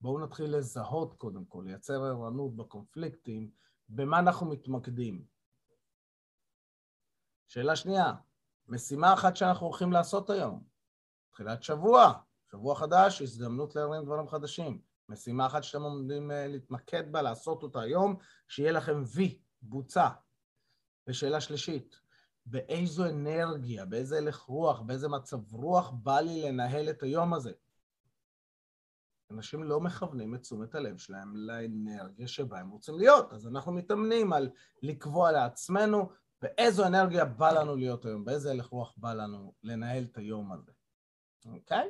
בואו 0.01 0.19
נתחיל 0.19 0.57
לזהות 0.57 1.13
קודם 1.13 1.45
כל, 1.45 1.63
לייצר 1.65 2.03
ערנות 2.03 2.55
בקונפליקטים, 2.55 3.51
במה 3.89 4.19
אנחנו 4.19 4.45
מתמקדים. 4.49 5.25
שאלה 7.47 7.75
שנייה, 7.75 8.13
משימה 8.67 9.13
אחת 9.13 9.35
שאנחנו 9.35 9.67
הולכים 9.67 9.91
לעשות 9.91 10.29
היום, 10.29 10.63
תחילת 11.31 11.63
שבוע, 11.63 12.13
שבוע 12.51 12.75
חדש, 12.75 13.21
הזדמנות 13.21 13.75
להרים 13.75 14.05
דברים 14.05 14.27
חדשים. 14.27 14.92
משימה 15.13 15.45
אחת 15.45 15.63
שאתם 15.63 15.81
עומדים 15.81 16.31
אה, 16.31 16.47
להתמקד 16.47 17.11
בה, 17.11 17.21
לעשות 17.21 17.63
אותה 17.63 17.81
היום, 17.81 18.15
שיהיה 18.47 18.71
לכם 18.71 19.03
וי, 19.15 19.39
בוצע. 19.61 20.09
ושאלה 21.07 21.41
שלישית, 21.41 21.99
באיזו 22.45 23.05
אנרגיה, 23.05 23.85
באיזה 23.85 24.17
הלך 24.17 24.39
רוח, 24.39 24.81
באיזה 24.81 25.07
מצב 25.07 25.53
רוח 25.53 25.89
בא 25.89 26.19
לי 26.19 26.41
לנהל 26.41 26.89
את 26.89 27.03
היום 27.03 27.33
הזה? 27.33 27.51
אנשים 29.31 29.63
לא 29.63 29.81
מכוונים 29.81 30.35
את 30.35 30.41
תשומת 30.41 30.75
הלב 30.75 30.97
שלהם 30.97 31.35
לאנרגיה 31.35 32.27
שבה 32.27 32.59
הם 32.59 32.69
רוצים 32.69 32.97
להיות, 32.97 33.33
אז 33.33 33.47
אנחנו 33.47 33.71
מתאמנים 33.71 34.33
על 34.33 34.49
לקבוע 34.81 35.31
לעצמנו 35.31 36.09
באיזו 36.41 36.87
אנרגיה 36.87 37.25
בא 37.25 37.51
לנו 37.51 37.75
להיות 37.75 38.05
היום, 38.05 38.25
באיזה 38.25 38.51
הלך 38.51 38.65
רוח 38.65 38.93
בא 38.97 39.13
לנו 39.13 39.53
לנהל 39.63 40.03
את 40.03 40.17
היום 40.17 40.51
הזה, 40.51 40.71
אוקיי? 41.45 41.89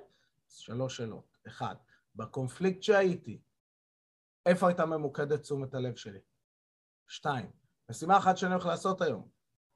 אז 0.50 0.56
שלוש 0.56 0.98
שאלות. 0.98 1.38
אחד, 1.48 1.75
בקונפליקט 2.15 2.84
שהייתי, 2.84 3.41
איפה 4.46 4.67
הייתה 4.67 4.86
ממוקדת 4.86 5.41
תשומת 5.41 5.74
הלב 5.74 5.96
שלי? 5.96 6.20
שתיים, 7.08 7.51
משימה 7.91 8.17
אחת 8.17 8.38
שאני 8.38 8.53
הולך 8.53 8.65
לעשות 8.65 9.01
היום. 9.01 9.29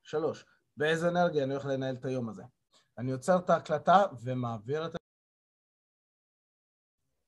שלוש, 0.03 0.45
באיזה 0.77 1.09
אנרגיה 1.09 1.43
אני 1.43 1.53
הולך 1.53 1.65
לנהל 1.65 1.95
את 1.95 2.05
היום 2.05 2.29
הזה. 2.29 2.43
אני 2.97 3.11
עוצר 3.11 3.37
את 3.39 3.49
ההקלטה 3.49 4.03
ומעביר 4.23 4.85
את 4.85 4.95
ה... 4.95 4.97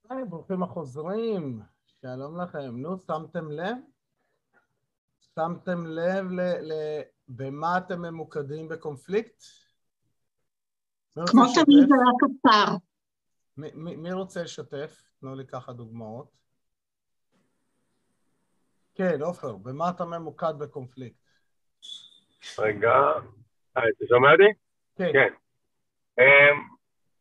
היי, 0.09 0.25
ברוכים 0.25 0.63
החוזרים, 0.63 1.61
שלום 1.85 2.41
לכם. 2.41 2.77
נו, 2.77 2.99
שמתם 2.99 3.51
לב? 3.51 3.77
שמתם 5.35 5.85
לב 5.85 6.31
ל... 6.31 6.41
ל... 6.41 6.73
במה 7.27 7.77
אתם 7.77 8.01
ממוקדים 8.01 8.69
בקונפליקט? 8.69 9.43
כמו 11.15 11.43
תמיד 11.55 11.87
זה 11.87 11.95
רק 11.95 12.31
קצר. 12.39 12.88
מי 13.75 14.11
רוצה 14.11 14.43
לשתף? 14.43 15.01
תנו 15.19 15.35
לי 15.35 15.47
ככה 15.47 15.73
דוגמאות. 15.73 16.27
כן, 18.95 19.21
עופר, 19.21 19.55
במה 19.55 19.89
אתה 19.89 20.05
ממוקד 20.05 20.53
בקונפליקט? 20.59 21.17
רגע, 22.59 22.93
אה, 23.77 23.89
אתה 23.89 24.05
שומע 24.09 24.31
אותי? 24.31 24.53
כן. 24.97 25.11
כן. 25.13 25.33
אמ, 26.19 26.59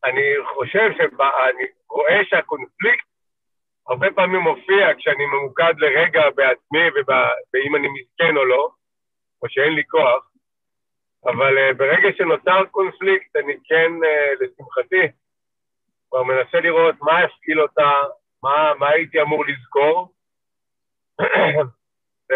אני 0.04 0.22
חושב 0.54 0.90
שאני 0.96 1.64
רואה 1.90 2.20
שהקונפליקט 2.24 3.06
הרבה 3.88 4.06
פעמים 4.14 4.40
מופיע 4.40 4.94
כשאני 4.98 5.26
ממוקד 5.26 5.74
לרגע 5.78 6.22
בעצמי 6.36 6.80
ואם 7.52 7.76
אני 7.76 7.88
מסכן 7.88 8.36
או 8.36 8.44
לא, 8.44 8.70
או 9.42 9.48
שאין 9.48 9.72
לי 9.72 9.82
כוח, 9.86 10.30
אבל 11.24 11.54
uh, 11.58 11.74
ברגע 11.74 12.08
שנוצר 12.16 12.64
קונפליקט, 12.70 13.36
אני 13.36 13.52
כן, 13.64 13.92
uh, 14.02 14.44
לשמחתי, 14.44 15.16
כבר 16.08 16.22
מנסה 16.22 16.60
לראות 16.60 16.94
מה 17.00 17.24
יפעיל 17.24 17.60
אותה, 17.60 17.90
מה, 18.42 18.72
מה 18.78 18.88
הייתי 18.88 19.22
אמור 19.22 19.44
לזכור, 19.46 20.14
ו... 22.30 22.34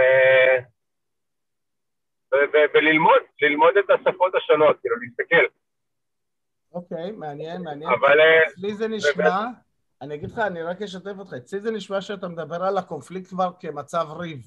וללמוד, 2.75 3.23
ללמוד 3.43 3.76
את 3.76 3.91
השפות 3.91 4.35
השונות, 4.35 4.76
כאילו 4.81 4.97
להסתכל. 4.97 5.47
אוקיי, 6.73 7.11
okay, 7.11 7.12
מעניין, 7.12 7.62
מעניין. 7.62 7.91
אבל... 7.91 8.19
אצלי 8.47 8.75
זה 8.75 8.88
נשמע, 8.88 9.45
אני 10.02 10.14
אגיד 10.14 10.31
לך, 10.31 10.38
אני 10.38 10.62
רק 10.62 10.83
אשתף 10.83 11.19
אותך, 11.19 11.33
אצלי 11.33 11.61
זה 11.61 11.71
נשמע 11.71 12.00
שאתה 12.00 12.29
מדבר 12.29 12.64
על 12.64 12.79
הקונפליקט 12.79 13.29
כבר 13.29 13.50
כמצב 13.61 14.07
ריב. 14.19 14.38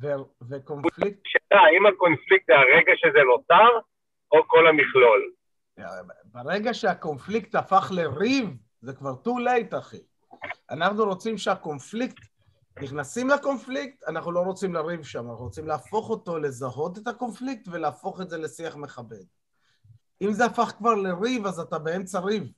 ו- 0.00 0.46
וקונפליקט... 0.50 1.20
שאלה, 1.24 1.60
האם 1.60 1.86
הקונפליקט 1.86 2.46
זה 2.46 2.54
הרגע 2.54 2.92
שזה 2.96 3.18
נוצר, 3.22 3.68
או 4.32 4.48
כל 4.48 4.66
המכלול? 4.66 5.32
ברגע 6.32 6.74
שהקונפליקט 6.74 7.54
הפך 7.54 7.90
לריב, 7.94 8.56
זה 8.80 8.92
כבר 8.92 9.12
too 9.24 9.38
late, 9.46 9.78
אחי. 9.78 10.00
אנחנו 10.70 11.04
רוצים 11.04 11.38
שהקונפליקט, 11.38 12.22
נכנסים 12.82 13.28
לקונפליקט, 13.28 14.08
אנחנו 14.08 14.32
לא 14.32 14.40
רוצים 14.40 14.74
לריב 14.74 15.02
שם, 15.02 15.30
אנחנו 15.30 15.44
רוצים 15.44 15.66
להפוך 15.66 16.10
אותו, 16.10 16.38
לזהות 16.38 16.98
את 16.98 17.08
הקונפליקט 17.08 17.68
ולהפוך 17.72 18.20
את 18.20 18.30
זה 18.30 18.38
לשיח 18.38 18.76
מכבד. 18.76 19.24
אם 20.22 20.32
זה 20.32 20.44
הפך 20.44 20.72
כבר 20.78 20.94
לריב, 20.94 21.46
אז 21.46 21.60
אתה 21.60 21.78
באמצע 21.78 22.20
ריב. 22.20 22.52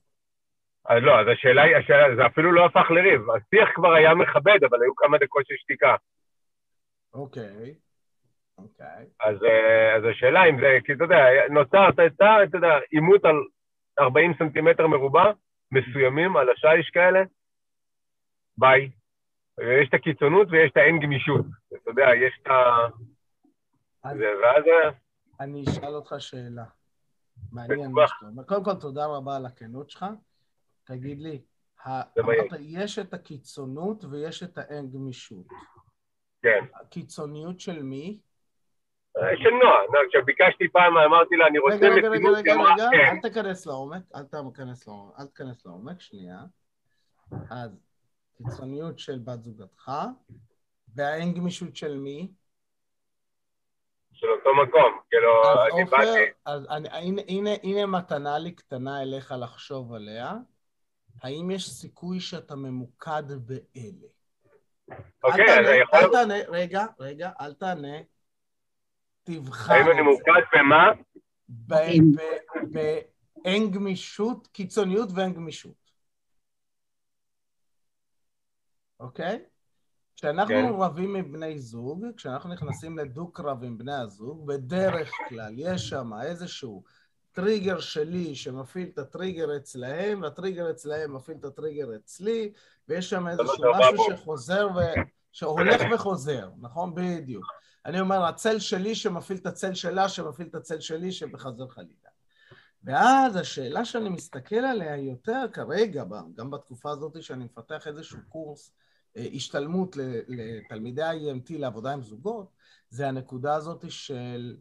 אז 0.88 1.02
לא, 1.02 1.20
אז 1.20 1.26
השאלה 1.32 1.62
היא, 1.62 1.76
השאלה, 1.76 2.16
זה 2.16 2.26
אפילו 2.26 2.52
לא 2.52 2.66
הפך 2.66 2.90
לריב. 2.90 3.20
השיח 3.30 3.68
כבר 3.74 3.92
היה 3.92 4.14
מכבד, 4.14 4.58
אבל 4.70 4.82
היו 4.82 4.94
כמה 4.96 5.18
דקות 5.18 5.46
של 5.46 5.54
שתיקה. 5.58 5.96
אוקיי, 7.14 7.74
אוקיי. 8.58 9.06
אז, 9.20 9.36
אה, 9.44 9.96
אז 9.96 10.02
השאלה 10.10 10.44
אם 10.44 10.60
זה, 10.60 10.78
כי 10.84 10.92
אתה 10.92 11.04
יודע, 11.04 11.24
נוצר, 11.50 11.88
אתה 11.88 12.56
יודע, 12.56 12.78
עימות 12.90 13.24
על 13.24 13.36
40 14.00 14.32
סנטימטר 14.38 14.86
מרובע, 14.86 15.32
מסוימים, 15.72 16.36
על 16.36 16.48
השיש 16.50 16.90
כאלה, 16.90 17.22
ביי. 18.58 18.90
יש 19.60 19.88
את 19.88 19.94
הקיצונות 19.94 20.48
ויש 20.50 20.70
את 20.72 20.76
האין 20.76 20.98
גמישות. 20.98 21.46
אתה 21.68 21.90
יודע, 21.90 22.06
יש 22.26 22.38
את 22.42 22.46
ה... 22.46 22.88
זה, 24.16 24.26
ואז... 24.42 24.64
אני 25.40 25.64
אשאל 25.68 25.94
אותך 25.94 26.14
שאלה. 26.18 26.64
מעניין 27.52 27.92
מה 27.92 28.08
שאתה 28.08 28.26
אומר. 28.26 28.42
קודם 28.44 28.64
כל, 28.64 28.74
תודה 28.74 29.06
רבה 29.06 29.36
על 29.36 29.46
הכנות 29.46 29.90
שלך. 29.90 30.04
תגיד 30.84 31.20
לי, 31.20 31.42
אמרת, 31.86 32.60
יש 32.60 32.98
את 32.98 33.14
הקיצונות 33.14 34.04
ויש 34.04 34.42
את 34.42 34.58
האין 34.58 34.90
גמישות. 34.90 35.46
כן. 36.42 36.64
הקיצוניות 36.74 37.60
של 37.60 37.82
מי? 37.82 38.18
אה, 39.18 39.36
של 39.36 39.50
נועה, 39.50 39.78
נועה, 39.92 40.04
כשביקשתי 40.08 40.68
פעם, 40.68 40.96
אמרתי 40.96 41.36
לה, 41.36 41.46
אני 41.46 41.58
רוצה 41.58 41.76
מציאות... 41.76 41.92
רגע, 41.98 42.08
רגע, 42.08 42.28
רגע, 42.28 42.54
רגע, 42.54 42.88
רגע, 42.88 43.10
אל 43.10 43.20
תיכנס 43.22 43.66
לעומק, 43.66 44.02
אל 44.14 44.22
תיכנס 44.22 44.86
לעומק, 44.86 45.14
אל 45.20 45.26
תיכנס 45.26 45.66
לעומק, 45.66 46.00
שנייה. 46.00 46.38
אז 47.50 47.80
קיצוניות 48.36 48.98
של 48.98 49.18
בת 49.18 49.42
זוגתך, 49.42 49.92
והאין 50.94 51.34
גמישות 51.34 51.76
של 51.76 51.96
מי? 51.96 52.32
של 54.12 54.26
אותו 54.26 54.50
מקום, 54.62 55.00
כאילו, 55.10 55.30
אני 55.74 55.84
באתי... 55.84 56.32
אז 56.46 56.66
הנה, 56.70 57.22
הנה, 57.28 57.50
הנה 57.62 57.86
מתנה 57.86 58.38
לי 58.38 58.52
קטנה 58.52 59.02
אליך 59.02 59.34
לחשוב 59.40 59.92
עליה. 59.92 60.32
האם 61.22 61.50
יש 61.50 61.70
סיכוי 61.70 62.20
שאתה 62.20 62.56
ממוקד 62.56 63.22
באלה? 63.28 64.08
אוקיי, 65.24 65.60
אז 65.60 65.66
יכול... 65.82 65.98
אל 65.98 66.10
תענה, 66.12 66.34
רגע, 66.48 66.84
רגע, 67.00 67.30
אל 67.40 67.54
תענה. 67.54 67.96
תבחר 69.24 69.72
האם 69.72 69.90
אני 69.90 70.00
ממוקד 70.00 70.42
במה? 70.52 70.90
באין 72.72 73.70
גמישות, 73.70 74.46
קיצוניות 74.46 75.08
ואין 75.14 75.32
גמישות. 75.32 75.90
אוקיי? 79.00 79.44
כשאנחנו 80.16 80.54
כן. 80.54 80.72
רבים 80.78 81.16
עם 81.16 81.32
בני 81.32 81.58
זוג, 81.58 82.06
כשאנחנו 82.16 82.50
נכנסים 82.50 82.98
לדו-קרב 82.98 83.64
עם 83.64 83.78
בני 83.78 83.94
הזוג, 83.94 84.46
בדרך 84.46 85.10
כלל 85.28 85.54
יש 85.56 85.88
שם 85.88 86.10
איזשהו 86.22 86.82
טריגר 87.32 87.80
שלי 87.80 88.34
שמפעיל 88.34 88.88
את 88.92 88.98
הטריגר 88.98 89.56
אצלהם, 89.56 90.22
והטריגר 90.22 90.70
אצלהם 90.70 91.14
מפעיל 91.14 91.36
את 91.36 91.44
הטריגר 91.44 91.96
אצלי, 91.96 92.52
ויש 92.88 93.10
שם 93.10 93.28
איזשהו 93.28 93.64
משהו 93.78 94.16
שחוזר 94.16 94.68
ו... 94.76 94.78
שהולך 95.32 95.82
וחוזר, 95.94 96.50
נכון? 96.60 96.94
בדיוק. 96.94 97.44
אני 97.86 98.00
אומר, 98.00 98.24
הצל 98.24 98.58
שלי 98.58 98.94
שמפעיל 98.94 99.38
את 99.38 99.46
הצל 99.46 99.74
שלה, 99.74 100.08
שמפעיל 100.08 100.48
את 100.48 100.54
הצל 100.54 100.80
שלי, 100.80 101.12
שבחזר 101.12 101.68
חלילה. 101.68 102.10
ואז 102.84 103.36
השאלה 103.36 103.84
שאני 103.84 104.08
מסתכל 104.08 104.56
עליה 104.56 104.96
יותר 104.96 105.46
כרגע, 105.52 106.04
גם 106.34 106.50
בתקופה 106.50 106.90
הזאת 106.90 107.22
שאני 107.22 107.44
מפתח 107.44 107.86
איזשהו 107.86 108.18
קורס 108.28 108.72
אה, 109.16 109.26
השתלמות 109.34 109.96
לתלמידי 110.28 111.02
ה-EMT 111.02 111.58
לעבודה 111.58 111.92
עם 111.92 112.02
זוגות, 112.02 112.50
זה 112.90 113.08
הנקודה 113.08 113.54
הזאת 113.54 113.84
של 113.90 114.56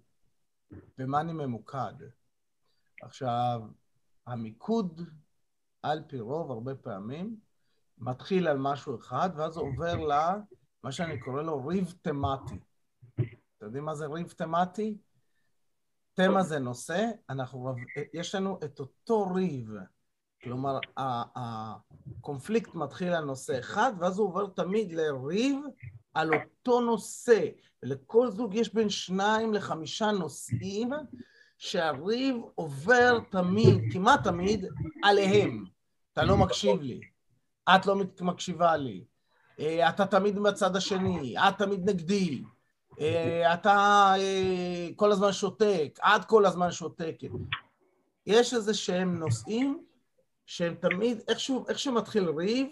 במה 0.98 1.22
אני 1.22 1.34
ממוקד. 1.34 1.94
עכשיו, 3.02 3.62
המיקוד 4.28 5.02
על 5.82 6.04
פי 6.08 6.20
רוב, 6.20 6.52
הרבה 6.52 6.76
פעמים, 6.76 7.38
מתחיל 7.98 8.48
על 8.48 8.58
משהו 8.58 9.00
אחד, 9.00 9.30
ואז 9.36 9.58
עובר 9.58 9.96
למה 9.96 10.92
שאני 10.92 11.20
קורא 11.20 11.42
לו 11.42 11.68
ריב 11.68 11.94
תמטי. 12.02 12.60
אתם 13.64 13.70
יודעים 13.70 13.86
מה 13.86 13.96
זה 13.96 14.06
ריב 14.06 14.34
תמטי? 14.38 14.98
תמה 16.14 16.44
זה 16.44 16.60
נושא, 16.60 17.06
אנחנו. 17.30 17.76
יש 18.14 18.36
לנו 18.36 18.60
את 18.64 18.80
אותו 18.80 19.34
ריב. 19.34 19.70
כלומר, 20.44 20.80
הקונפליקט 20.98 22.76
מתחיל 22.76 23.14
על 23.14 23.26
נושא 23.26 23.60
אחד, 23.60 23.94
ואז 24.00 24.20
הוא 24.20 24.28
עובר 24.28 24.48
תמיד 24.48 24.92
לריב 24.92 25.60
על 26.14 26.34
אותו 26.34 26.82
נושא. 26.82 27.48
ולכל 27.84 28.30
זוג 28.30 28.56
יש 28.56 28.74
בין 28.74 28.90
שניים 28.90 29.54
לחמישה 29.54 30.12
נושאים 30.12 30.90
שהריב 31.58 32.36
עובר 32.56 33.20
תמיד, 33.32 33.94
כמעט 33.94 34.24
תמיד, 34.24 34.66
עליהם. 35.04 35.66
אתה 36.14 36.24
לא 36.24 36.38
מקשיב 36.38 36.82
לי, 36.82 37.00
את 37.70 37.86
לא 37.86 37.96
מקשיבה 38.22 38.78
לי, 38.78 39.06
אה, 39.60 39.90
אתה 39.90 40.06
תמיד 40.06 40.40
בצד 40.40 40.76
השני, 40.76 41.36
את 41.38 41.58
תמיד 41.58 41.90
נגדי, 41.90 42.44
אתה 43.54 44.14
אה, 44.18 44.88
כל 44.96 45.12
הזמן 45.12 45.32
שותק, 45.32 46.00
את 46.02 46.26
כל 46.26 46.46
הזמן 46.46 46.72
שותקת. 46.72 47.30
יש 48.26 48.54
איזה 48.54 48.74
שהם 48.74 49.20
נושאים 49.20 49.84
שהם 50.46 50.76
תמיד, 50.76 51.22
איכשהו, 51.28 51.66
איך 51.68 51.80
שמתחיל 51.80 52.30
ריב, 52.30 52.68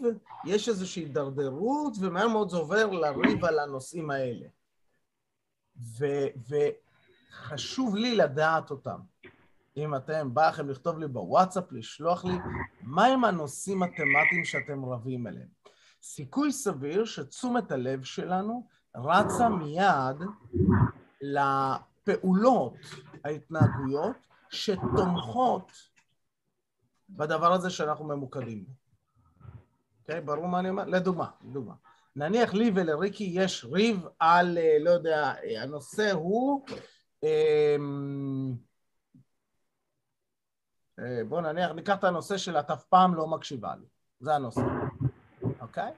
יש 0.45 0.69
איזושהי 0.69 1.03
הידרדרות, 1.03 1.93
ומהר 1.99 2.27
מאוד 2.27 2.49
זה 2.49 2.57
עובר 2.57 2.86
לריב 2.86 3.45
על 3.45 3.60
הנושאים 3.60 4.10
האלה. 4.10 4.47
ו, 5.77 6.05
וחשוב 6.49 7.95
לי 7.95 8.15
לדעת 8.15 8.71
אותם. 8.71 8.99
אם 9.77 9.95
אתם, 9.95 10.34
בא 10.34 10.49
לכם 10.49 10.69
לכתוב 10.69 10.99
לי 10.99 11.07
בוואטסאפ, 11.07 11.71
לשלוח 11.71 12.25
לי, 12.25 12.34
מהם 12.81 13.23
הנושאים 13.23 13.84
התמטיים 13.84 14.45
שאתם 14.45 14.86
רבים 14.86 15.27
עליהם. 15.27 15.47
סיכוי 16.01 16.51
סביר 16.51 17.05
שתשומת 17.05 17.71
הלב 17.71 18.03
שלנו 18.03 18.67
רצה 18.95 19.49
מיד 19.49 20.17
לפעולות, 21.21 22.73
ההתנהגויות, 23.25 24.15
שתומכות 24.49 25.71
בדבר 27.10 27.54
הזה 27.54 27.69
שאנחנו 27.69 28.06
ממוקדים 28.06 28.65
בו. 28.65 28.71
אוקיי, 30.01 30.21
ברור 30.21 30.47
מה 30.47 30.60
אני 30.60 30.69
אומר? 30.69 30.86
לדוגמה, 30.86 31.30
לדוגמה. 31.41 31.73
נניח 32.15 32.54
לי 32.54 32.71
ולריקי 32.75 33.32
יש 33.34 33.65
ריב 33.71 34.08
על, 34.19 34.58
אה, 34.58 34.77
לא 34.80 34.89
יודע, 34.89 35.34
אה, 35.43 35.63
הנושא 35.63 36.12
הוא... 36.12 36.65
אמ, 37.23 38.56
אה, 40.99 41.21
בואו 41.30 41.41
נניח, 41.41 41.71
ניקח 41.71 41.97
את 41.99 42.04
הנושא 42.04 42.38
של 42.38 42.58
את 42.58 42.71
אף 42.71 42.84
פעם 42.84 43.15
לא 43.15 43.27
מקשיבה 43.27 43.75
לי. 43.75 43.86
זה 44.19 44.36
הנושא, 44.36 44.62
אוקיי? 45.62 45.91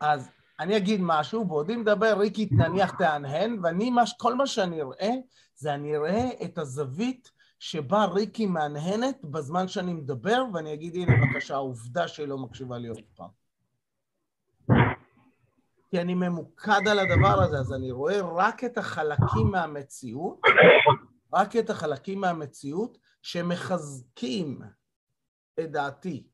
אז 0.00 0.30
אני 0.60 0.76
אגיד 0.76 1.00
משהו, 1.02 1.44
בעודי 1.44 1.76
מדבר, 1.76 2.18
ריקי 2.18 2.48
נניח 2.50 2.90
תהנהן, 2.98 3.58
ואני, 3.62 3.90
מש, 3.90 4.14
כל 4.18 4.34
מה 4.34 4.46
שאני 4.46 4.82
אראה, 4.82 5.10
זה 5.54 5.74
אני 5.74 5.96
אראה 5.96 6.28
את 6.44 6.58
הזווית 6.58 7.30
שבה 7.58 8.04
ריקי 8.04 8.46
מהנהנת 8.46 9.24
בזמן 9.24 9.68
שאני 9.68 9.94
מדבר, 9.94 10.44
ואני 10.52 10.74
אגיד, 10.74 10.94
הנה 10.94 11.12
בבקשה, 11.16 11.54
העובדה 11.54 12.08
שהיא 12.08 12.28
לא 12.28 12.38
מקשיבה 12.38 12.78
לי 12.78 12.88
עוד 12.88 12.98
פעם. 13.14 13.28
כי 15.90 16.00
אני 16.00 16.14
ממוקד 16.14 16.88
על 16.90 16.98
הדבר 16.98 17.42
הזה, 17.42 17.58
אז 17.58 17.72
אני 17.72 17.90
רואה 17.90 18.20
רק 18.20 18.64
את 18.64 18.78
החלקים 18.78 19.50
מהמציאות, 19.50 20.40
רק 21.34 21.56
את 21.56 21.70
החלקים 21.70 22.20
מהמציאות 22.20 22.98
שמחזקים 23.22 24.60
את 25.60 25.70
דעתי. 25.72 26.26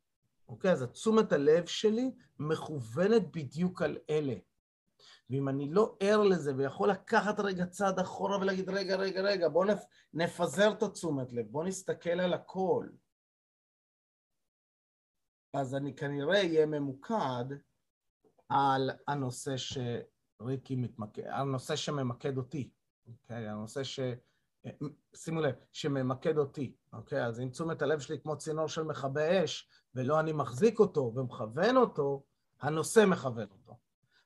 אוקיי? 0.48 0.72
אז 0.72 0.82
תשומת 0.82 1.32
הלב 1.32 1.66
שלי 1.66 2.10
מכוונת 2.38 3.36
בדיוק 3.36 3.82
על 3.82 3.98
אלה. 4.10 4.34
ואם 5.30 5.48
אני 5.48 5.70
לא 5.70 5.96
ער 6.00 6.22
לזה 6.22 6.56
ויכול 6.56 6.90
לקחת 6.90 7.40
רגע 7.40 7.66
צעד 7.66 7.98
אחורה 7.98 8.38
ולהגיד, 8.38 8.70
רגע, 8.70 8.96
רגע, 8.96 9.20
רגע, 9.20 9.48
בואו 9.48 9.68
נפזר 10.14 10.72
את 10.72 10.82
התשומת 10.82 11.32
לב, 11.32 11.46
בואו 11.46 11.66
נסתכל 11.66 12.20
על 12.20 12.32
הכל. 12.32 12.88
אז 15.52 15.74
אני 15.74 15.96
כנראה 15.96 16.38
אהיה 16.38 16.66
ממוקד 16.66 17.44
על 18.48 18.90
הנושא 19.08 19.54
שריקי 19.56 20.76
מתמקד, 20.76 21.22
הנושא 21.26 21.76
שממקד 21.76 22.36
אותי, 22.36 22.70
אוקיי? 23.06 23.48
הנושא 23.48 23.84
ש... 23.84 24.00
שימו 25.14 25.40
לב, 25.40 25.54
שממקד 25.72 26.38
אותי, 26.38 26.76
אוקיי? 26.92 27.26
אז 27.26 27.40
אם 27.40 27.48
תשומת 27.48 27.82
הלב 27.82 28.00
שלי 28.00 28.20
כמו 28.20 28.38
צינור 28.38 28.68
של 28.68 28.82
מכבי 28.82 29.44
אש, 29.44 29.68
ולא 29.94 30.20
אני 30.20 30.32
מחזיק 30.32 30.78
אותו 30.78 31.12
ומכוון 31.14 31.76
אותו, 31.76 32.22
הנושא 32.60 33.04
מכוון 33.08 33.48
אותו, 33.50 33.78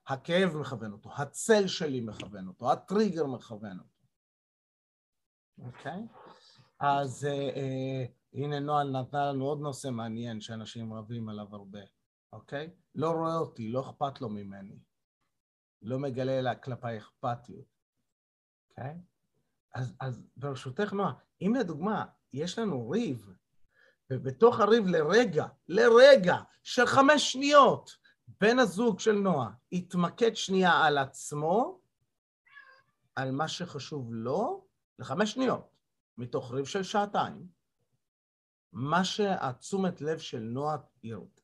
הכאב 0.07 0.57
מכוון 0.57 0.92
אותו, 0.92 1.11
הצל 1.16 1.66
שלי 1.66 2.01
מכוון 2.01 2.48
אותו, 2.48 2.72
הטריגר 2.72 3.27
מכוון 3.27 3.79
אותו, 3.79 4.07
אוקיי? 5.59 6.03
אז 6.81 7.24
אה, 7.24 7.33
אה, 7.33 8.05
הנה 8.33 8.61
נועה 8.61 8.85
נתנה 8.85 9.33
לנו 9.33 9.44
עוד 9.44 9.61
נושא 9.61 9.88
מעניין 9.88 10.40
שאנשים 10.40 10.92
רבים 10.92 11.29
עליו 11.29 11.55
הרבה, 11.55 11.81
אוקיי? 12.33 12.70
לא 12.94 13.11
רואה 13.11 13.37
אותי, 13.37 13.68
לא 13.68 13.81
אכפת 13.81 14.20
לו 14.20 14.29
ממני, 14.29 14.79
לא 15.83 15.98
מגלה 15.98 16.40
לה 16.40 16.55
כלפיי 16.55 16.98
אכפתיות, 16.98 17.66
אוקיי? 18.70 18.94
אז, 19.75 19.95
אז 20.01 20.23
ברשותך, 20.37 20.93
נועה, 20.93 21.13
אם 21.43 21.55
לדוגמה 21.55 22.05
יש 22.33 22.59
לנו 22.59 22.91
ריב, 22.91 23.29
ובתוך 24.11 24.61
הריב 24.61 24.87
לרגע, 24.87 25.47
לרגע 25.69 26.37
של 26.63 26.87
חמש 26.87 27.33
שניות, 27.33 27.97
בן 28.41 28.59
הזוג 28.59 29.01
של 29.01 29.13
נועה 29.13 29.51
יתמקד 29.73 30.37
שנייה 30.37 30.85
על 30.85 30.99
עצמו, 30.99 31.81
על 33.17 33.31
מה 33.31 33.49
שחשוב 33.49 34.15
לו, 34.15 34.67
לחמש 34.99 35.33
שניות, 35.33 35.77
מתוך 36.19 36.53
ריב 36.53 36.65
של 36.65 36.83
שעתיים, 36.83 37.49
מה 38.73 39.05
שהתשומת 39.05 40.01
לב 40.01 40.19
של 40.19 40.41
נועה 40.41 40.77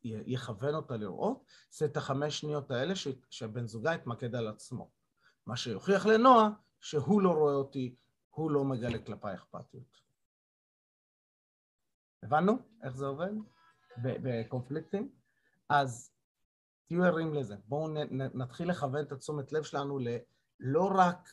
יכוון 0.05 0.75
אותה 0.75 0.97
לראות, 0.97 1.45
זה 1.71 1.85
את 1.85 1.97
החמש 1.97 2.41
שניות 2.41 2.71
האלה 2.71 2.95
שבן 3.31 3.67
זוגה 3.67 3.95
יתמקד 3.95 4.35
על 4.35 4.49
עצמו. 4.49 4.91
מה 5.47 5.57
שיוכיח 5.57 6.07
לנועה 6.07 6.51
שהוא 6.81 7.23
לא 7.23 7.31
רואה 7.31 7.55
אותי, 7.55 7.97
הוא 8.35 8.51
לא 8.51 8.65
מגלה 8.65 8.99
כלפיי 8.99 9.35
אכפתיות. 9.35 10.01
הבנו 12.23 12.59
איך 12.83 12.97
זה 12.97 13.07
עובד 13.07 13.31
בקונפליקטים? 14.03 15.13
אז 15.69 16.13
תהיו 16.87 17.05
ערים 17.05 17.35
לזה. 17.35 17.57
בואו 17.65 17.89
נתחיל 18.11 18.71
לכוון 18.71 19.05
את 19.05 19.13
התשומת 19.13 19.53
לב 19.53 19.63
שלנו 19.63 19.99
לא 20.61 20.91
רק 20.95 21.33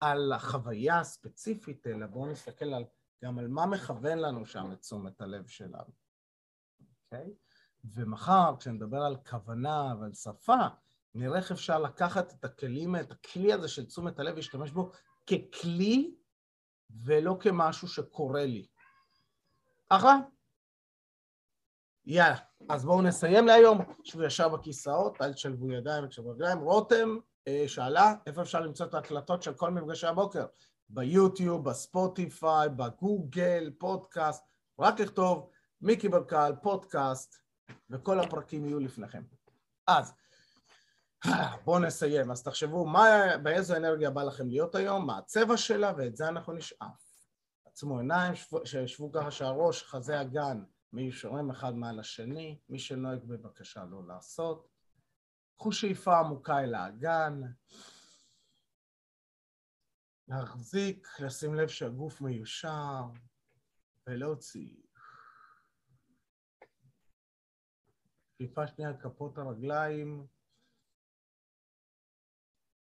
על 0.00 0.32
החוויה 0.32 1.00
הספציפית, 1.00 1.86
אלא 1.86 2.06
בואו 2.06 2.26
נסתכל 2.26 2.64
על, 2.64 2.84
גם 3.24 3.38
על 3.38 3.48
מה 3.48 3.66
מכוון 3.66 4.18
לנו 4.18 4.46
שם 4.46 4.72
את 4.72 4.80
תשומת 4.80 5.20
הלב 5.20 5.46
שלנו, 5.46 5.92
אוקיי? 7.04 7.26
Okay? 7.26 7.46
ומחר, 7.84 8.54
כשנדבר 8.58 9.02
על 9.02 9.16
כוונה 9.16 9.94
ועל 10.00 10.12
שפה, 10.12 10.66
נראה 11.14 11.38
איך 11.38 11.52
אפשר 11.52 11.78
לקחת 11.78 12.32
את 12.32 12.44
הכלים, 12.44 12.96
את 12.96 13.12
הכלי 13.12 13.52
הזה 13.52 13.68
של 13.68 13.86
תשומת 13.86 14.18
הלב, 14.18 14.36
להשתמש 14.36 14.70
בו 14.70 14.92
ככלי 15.26 16.14
ולא 17.04 17.36
כמשהו 17.40 17.88
שקורה 17.88 18.46
לי. 18.46 18.66
אחלה? 19.88 20.16
יאללה, 22.06 22.36
אז 22.68 22.84
בואו 22.84 23.02
נסיים 23.02 23.46
להיום. 23.46 23.78
שבו 24.04 24.22
ישר 24.22 24.48
בכיסאות, 24.48 25.22
אל 25.22 25.32
תשלבו 25.32 25.72
ידיים 25.72 26.04
ותשלבו 26.04 26.30
רגליים. 26.30 26.58
רותם 26.58 27.18
אה, 27.48 27.64
שאלה 27.66 28.14
איפה 28.26 28.42
אפשר 28.42 28.60
למצוא 28.60 28.86
את 28.86 28.94
ההקלטות 28.94 29.42
של 29.42 29.54
כל 29.54 29.70
מפגשי 29.70 30.06
הבוקר. 30.06 30.46
ביוטיוב, 30.88 31.68
בספוטיפיי, 31.68 32.68
בגוגל, 32.68 33.70
פודקאסט, 33.78 34.44
רק 34.78 35.00
לכתוב 35.00 35.50
מיקי 35.80 36.08
ברקל, 36.08 36.52
פודקאסט, 36.62 37.36
וכל 37.90 38.20
הפרקים 38.20 38.66
יהיו 38.66 38.80
לפניכם. 38.80 39.22
אז 39.86 40.14
בואו 41.64 41.78
נסיים. 41.78 42.30
אז 42.30 42.42
תחשבו 42.42 42.86
מה, 42.86 43.08
באיזו 43.42 43.76
אנרגיה 43.76 44.10
בא 44.10 44.22
לכם 44.22 44.48
להיות 44.48 44.74
היום, 44.74 45.06
מה 45.06 45.18
הצבע 45.18 45.56
שלה, 45.56 45.92
ואת 45.98 46.16
זה 46.16 46.28
אנחנו 46.28 46.52
נשאף. 46.52 47.06
עצמו 47.64 47.98
עיניים, 47.98 48.34
שישבו 48.64 49.12
ככה 49.12 49.30
שהראש, 49.30 49.82
חזה 49.82 50.20
הגן, 50.20 50.64
מיושרים 50.92 51.50
אחד 51.50 51.74
מעל 51.74 52.00
השני, 52.00 52.58
מי 52.68 52.78
שנוהג 52.78 53.24
בבקשה 53.24 53.84
לא 53.84 54.06
לעשות. 54.06 54.68
קחו 55.56 55.72
שאיפה 55.72 56.18
עמוקה 56.18 56.60
אל 56.60 56.74
האגן. 56.74 57.40
להחזיק, 60.28 61.08
לשים 61.20 61.54
לב 61.54 61.68
שהגוף 61.68 62.20
מיושר, 62.20 63.02
ולהוציא. 64.06 64.76
שאיפה 68.38 68.66
שנייה 68.66 68.90
על 68.90 68.96
כפות 69.00 69.38
הרגליים. 69.38 70.26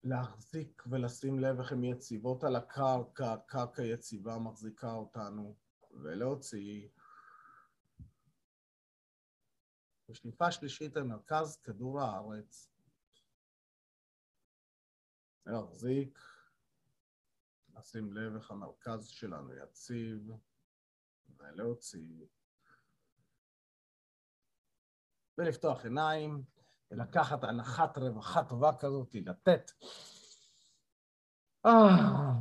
להחזיק 0.04 0.82
ולשים 0.90 1.38
לב 1.38 1.60
איך 1.60 1.72
הן 1.72 1.84
יציבות 1.84 2.44
על 2.44 2.56
הקרקע, 2.56 3.36
קרקע 3.46 3.82
יציבה 3.82 4.38
מחזיקה 4.38 4.92
אותנו, 4.92 5.56
ולהוציא. 5.90 6.88
בשליפה 10.08 10.52
שלישית 10.52 10.96
למרכז 10.96 11.56
כדור 11.56 12.00
הארץ. 12.00 12.70
להחזיק, 15.46 16.18
לשים 17.76 18.12
לב 18.12 18.36
איך 18.36 18.50
המרכז 18.50 19.06
שלנו 19.06 19.54
יציב, 19.54 20.30
ולהוציא. 21.36 22.26
ולפתוח 25.38 25.84
עיניים. 25.84 26.53
ולקחת 26.94 27.44
הנחת 27.44 27.98
רווחה 27.98 28.44
טובה 28.44 28.72
כזאת, 28.72 29.14
לתת. 29.14 29.70
אה. 31.66 32.33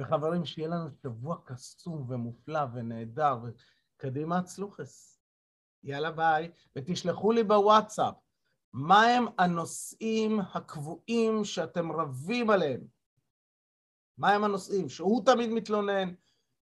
וחברים, 0.00 0.44
שיהיה 0.44 0.68
לנו 0.68 0.90
שבוע 1.02 1.36
קסום 1.44 2.10
ומופלא 2.10 2.60
ונהדר, 2.74 3.38
וקדימה 3.42 4.38
הצלוחס. 4.38 5.18
יאללה 5.82 6.10
ביי, 6.10 6.50
ותשלחו 6.76 7.32
לי 7.32 7.44
בוואטסאפ 7.44 8.14
מה 8.72 9.02
הם 9.02 9.26
הנושאים 9.38 10.40
הקבועים 10.40 11.44
שאתם 11.44 11.92
רבים 11.92 12.50
עליהם. 12.50 12.80
מה 14.18 14.30
הם 14.30 14.44
הנושאים? 14.44 14.88
שהוא 14.88 15.24
תמיד 15.26 15.50
מתלונן, 15.50 16.14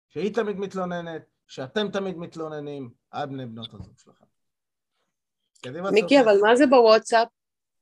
שהיא 0.09 0.35
תמיד 0.35 0.57
מתלוננת, 0.57 1.23
שאתם 1.47 1.91
תמיד 1.91 2.17
מתלוננים 2.17 2.91
על 3.11 3.27
בני 3.27 3.47
בנות 3.47 3.75
הזוג 3.75 3.99
שלכם. 3.99 4.30
מיקי, 5.93 6.21
אבל 6.21 6.37
מה 6.43 6.57
זה 6.57 6.67
בוואטסאפ? 6.67 7.29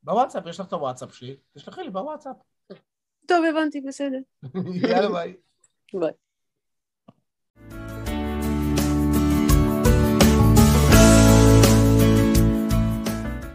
בוואטסאפ, 0.03 0.47
יש 0.47 0.61
לך 0.61 0.67
את 0.67 0.73
הוואטסאפ 0.73 1.15
שלי, 1.15 1.37
תשלחי 1.55 1.83
לי 1.83 1.91
בוואטסאפ. 1.91 2.37
טוב, 3.27 3.45
הבנתי, 3.51 3.81
בסדר. 3.81 4.19
יאללה 4.91 5.09
ביי. 5.09 5.37
ביי. 5.95 6.13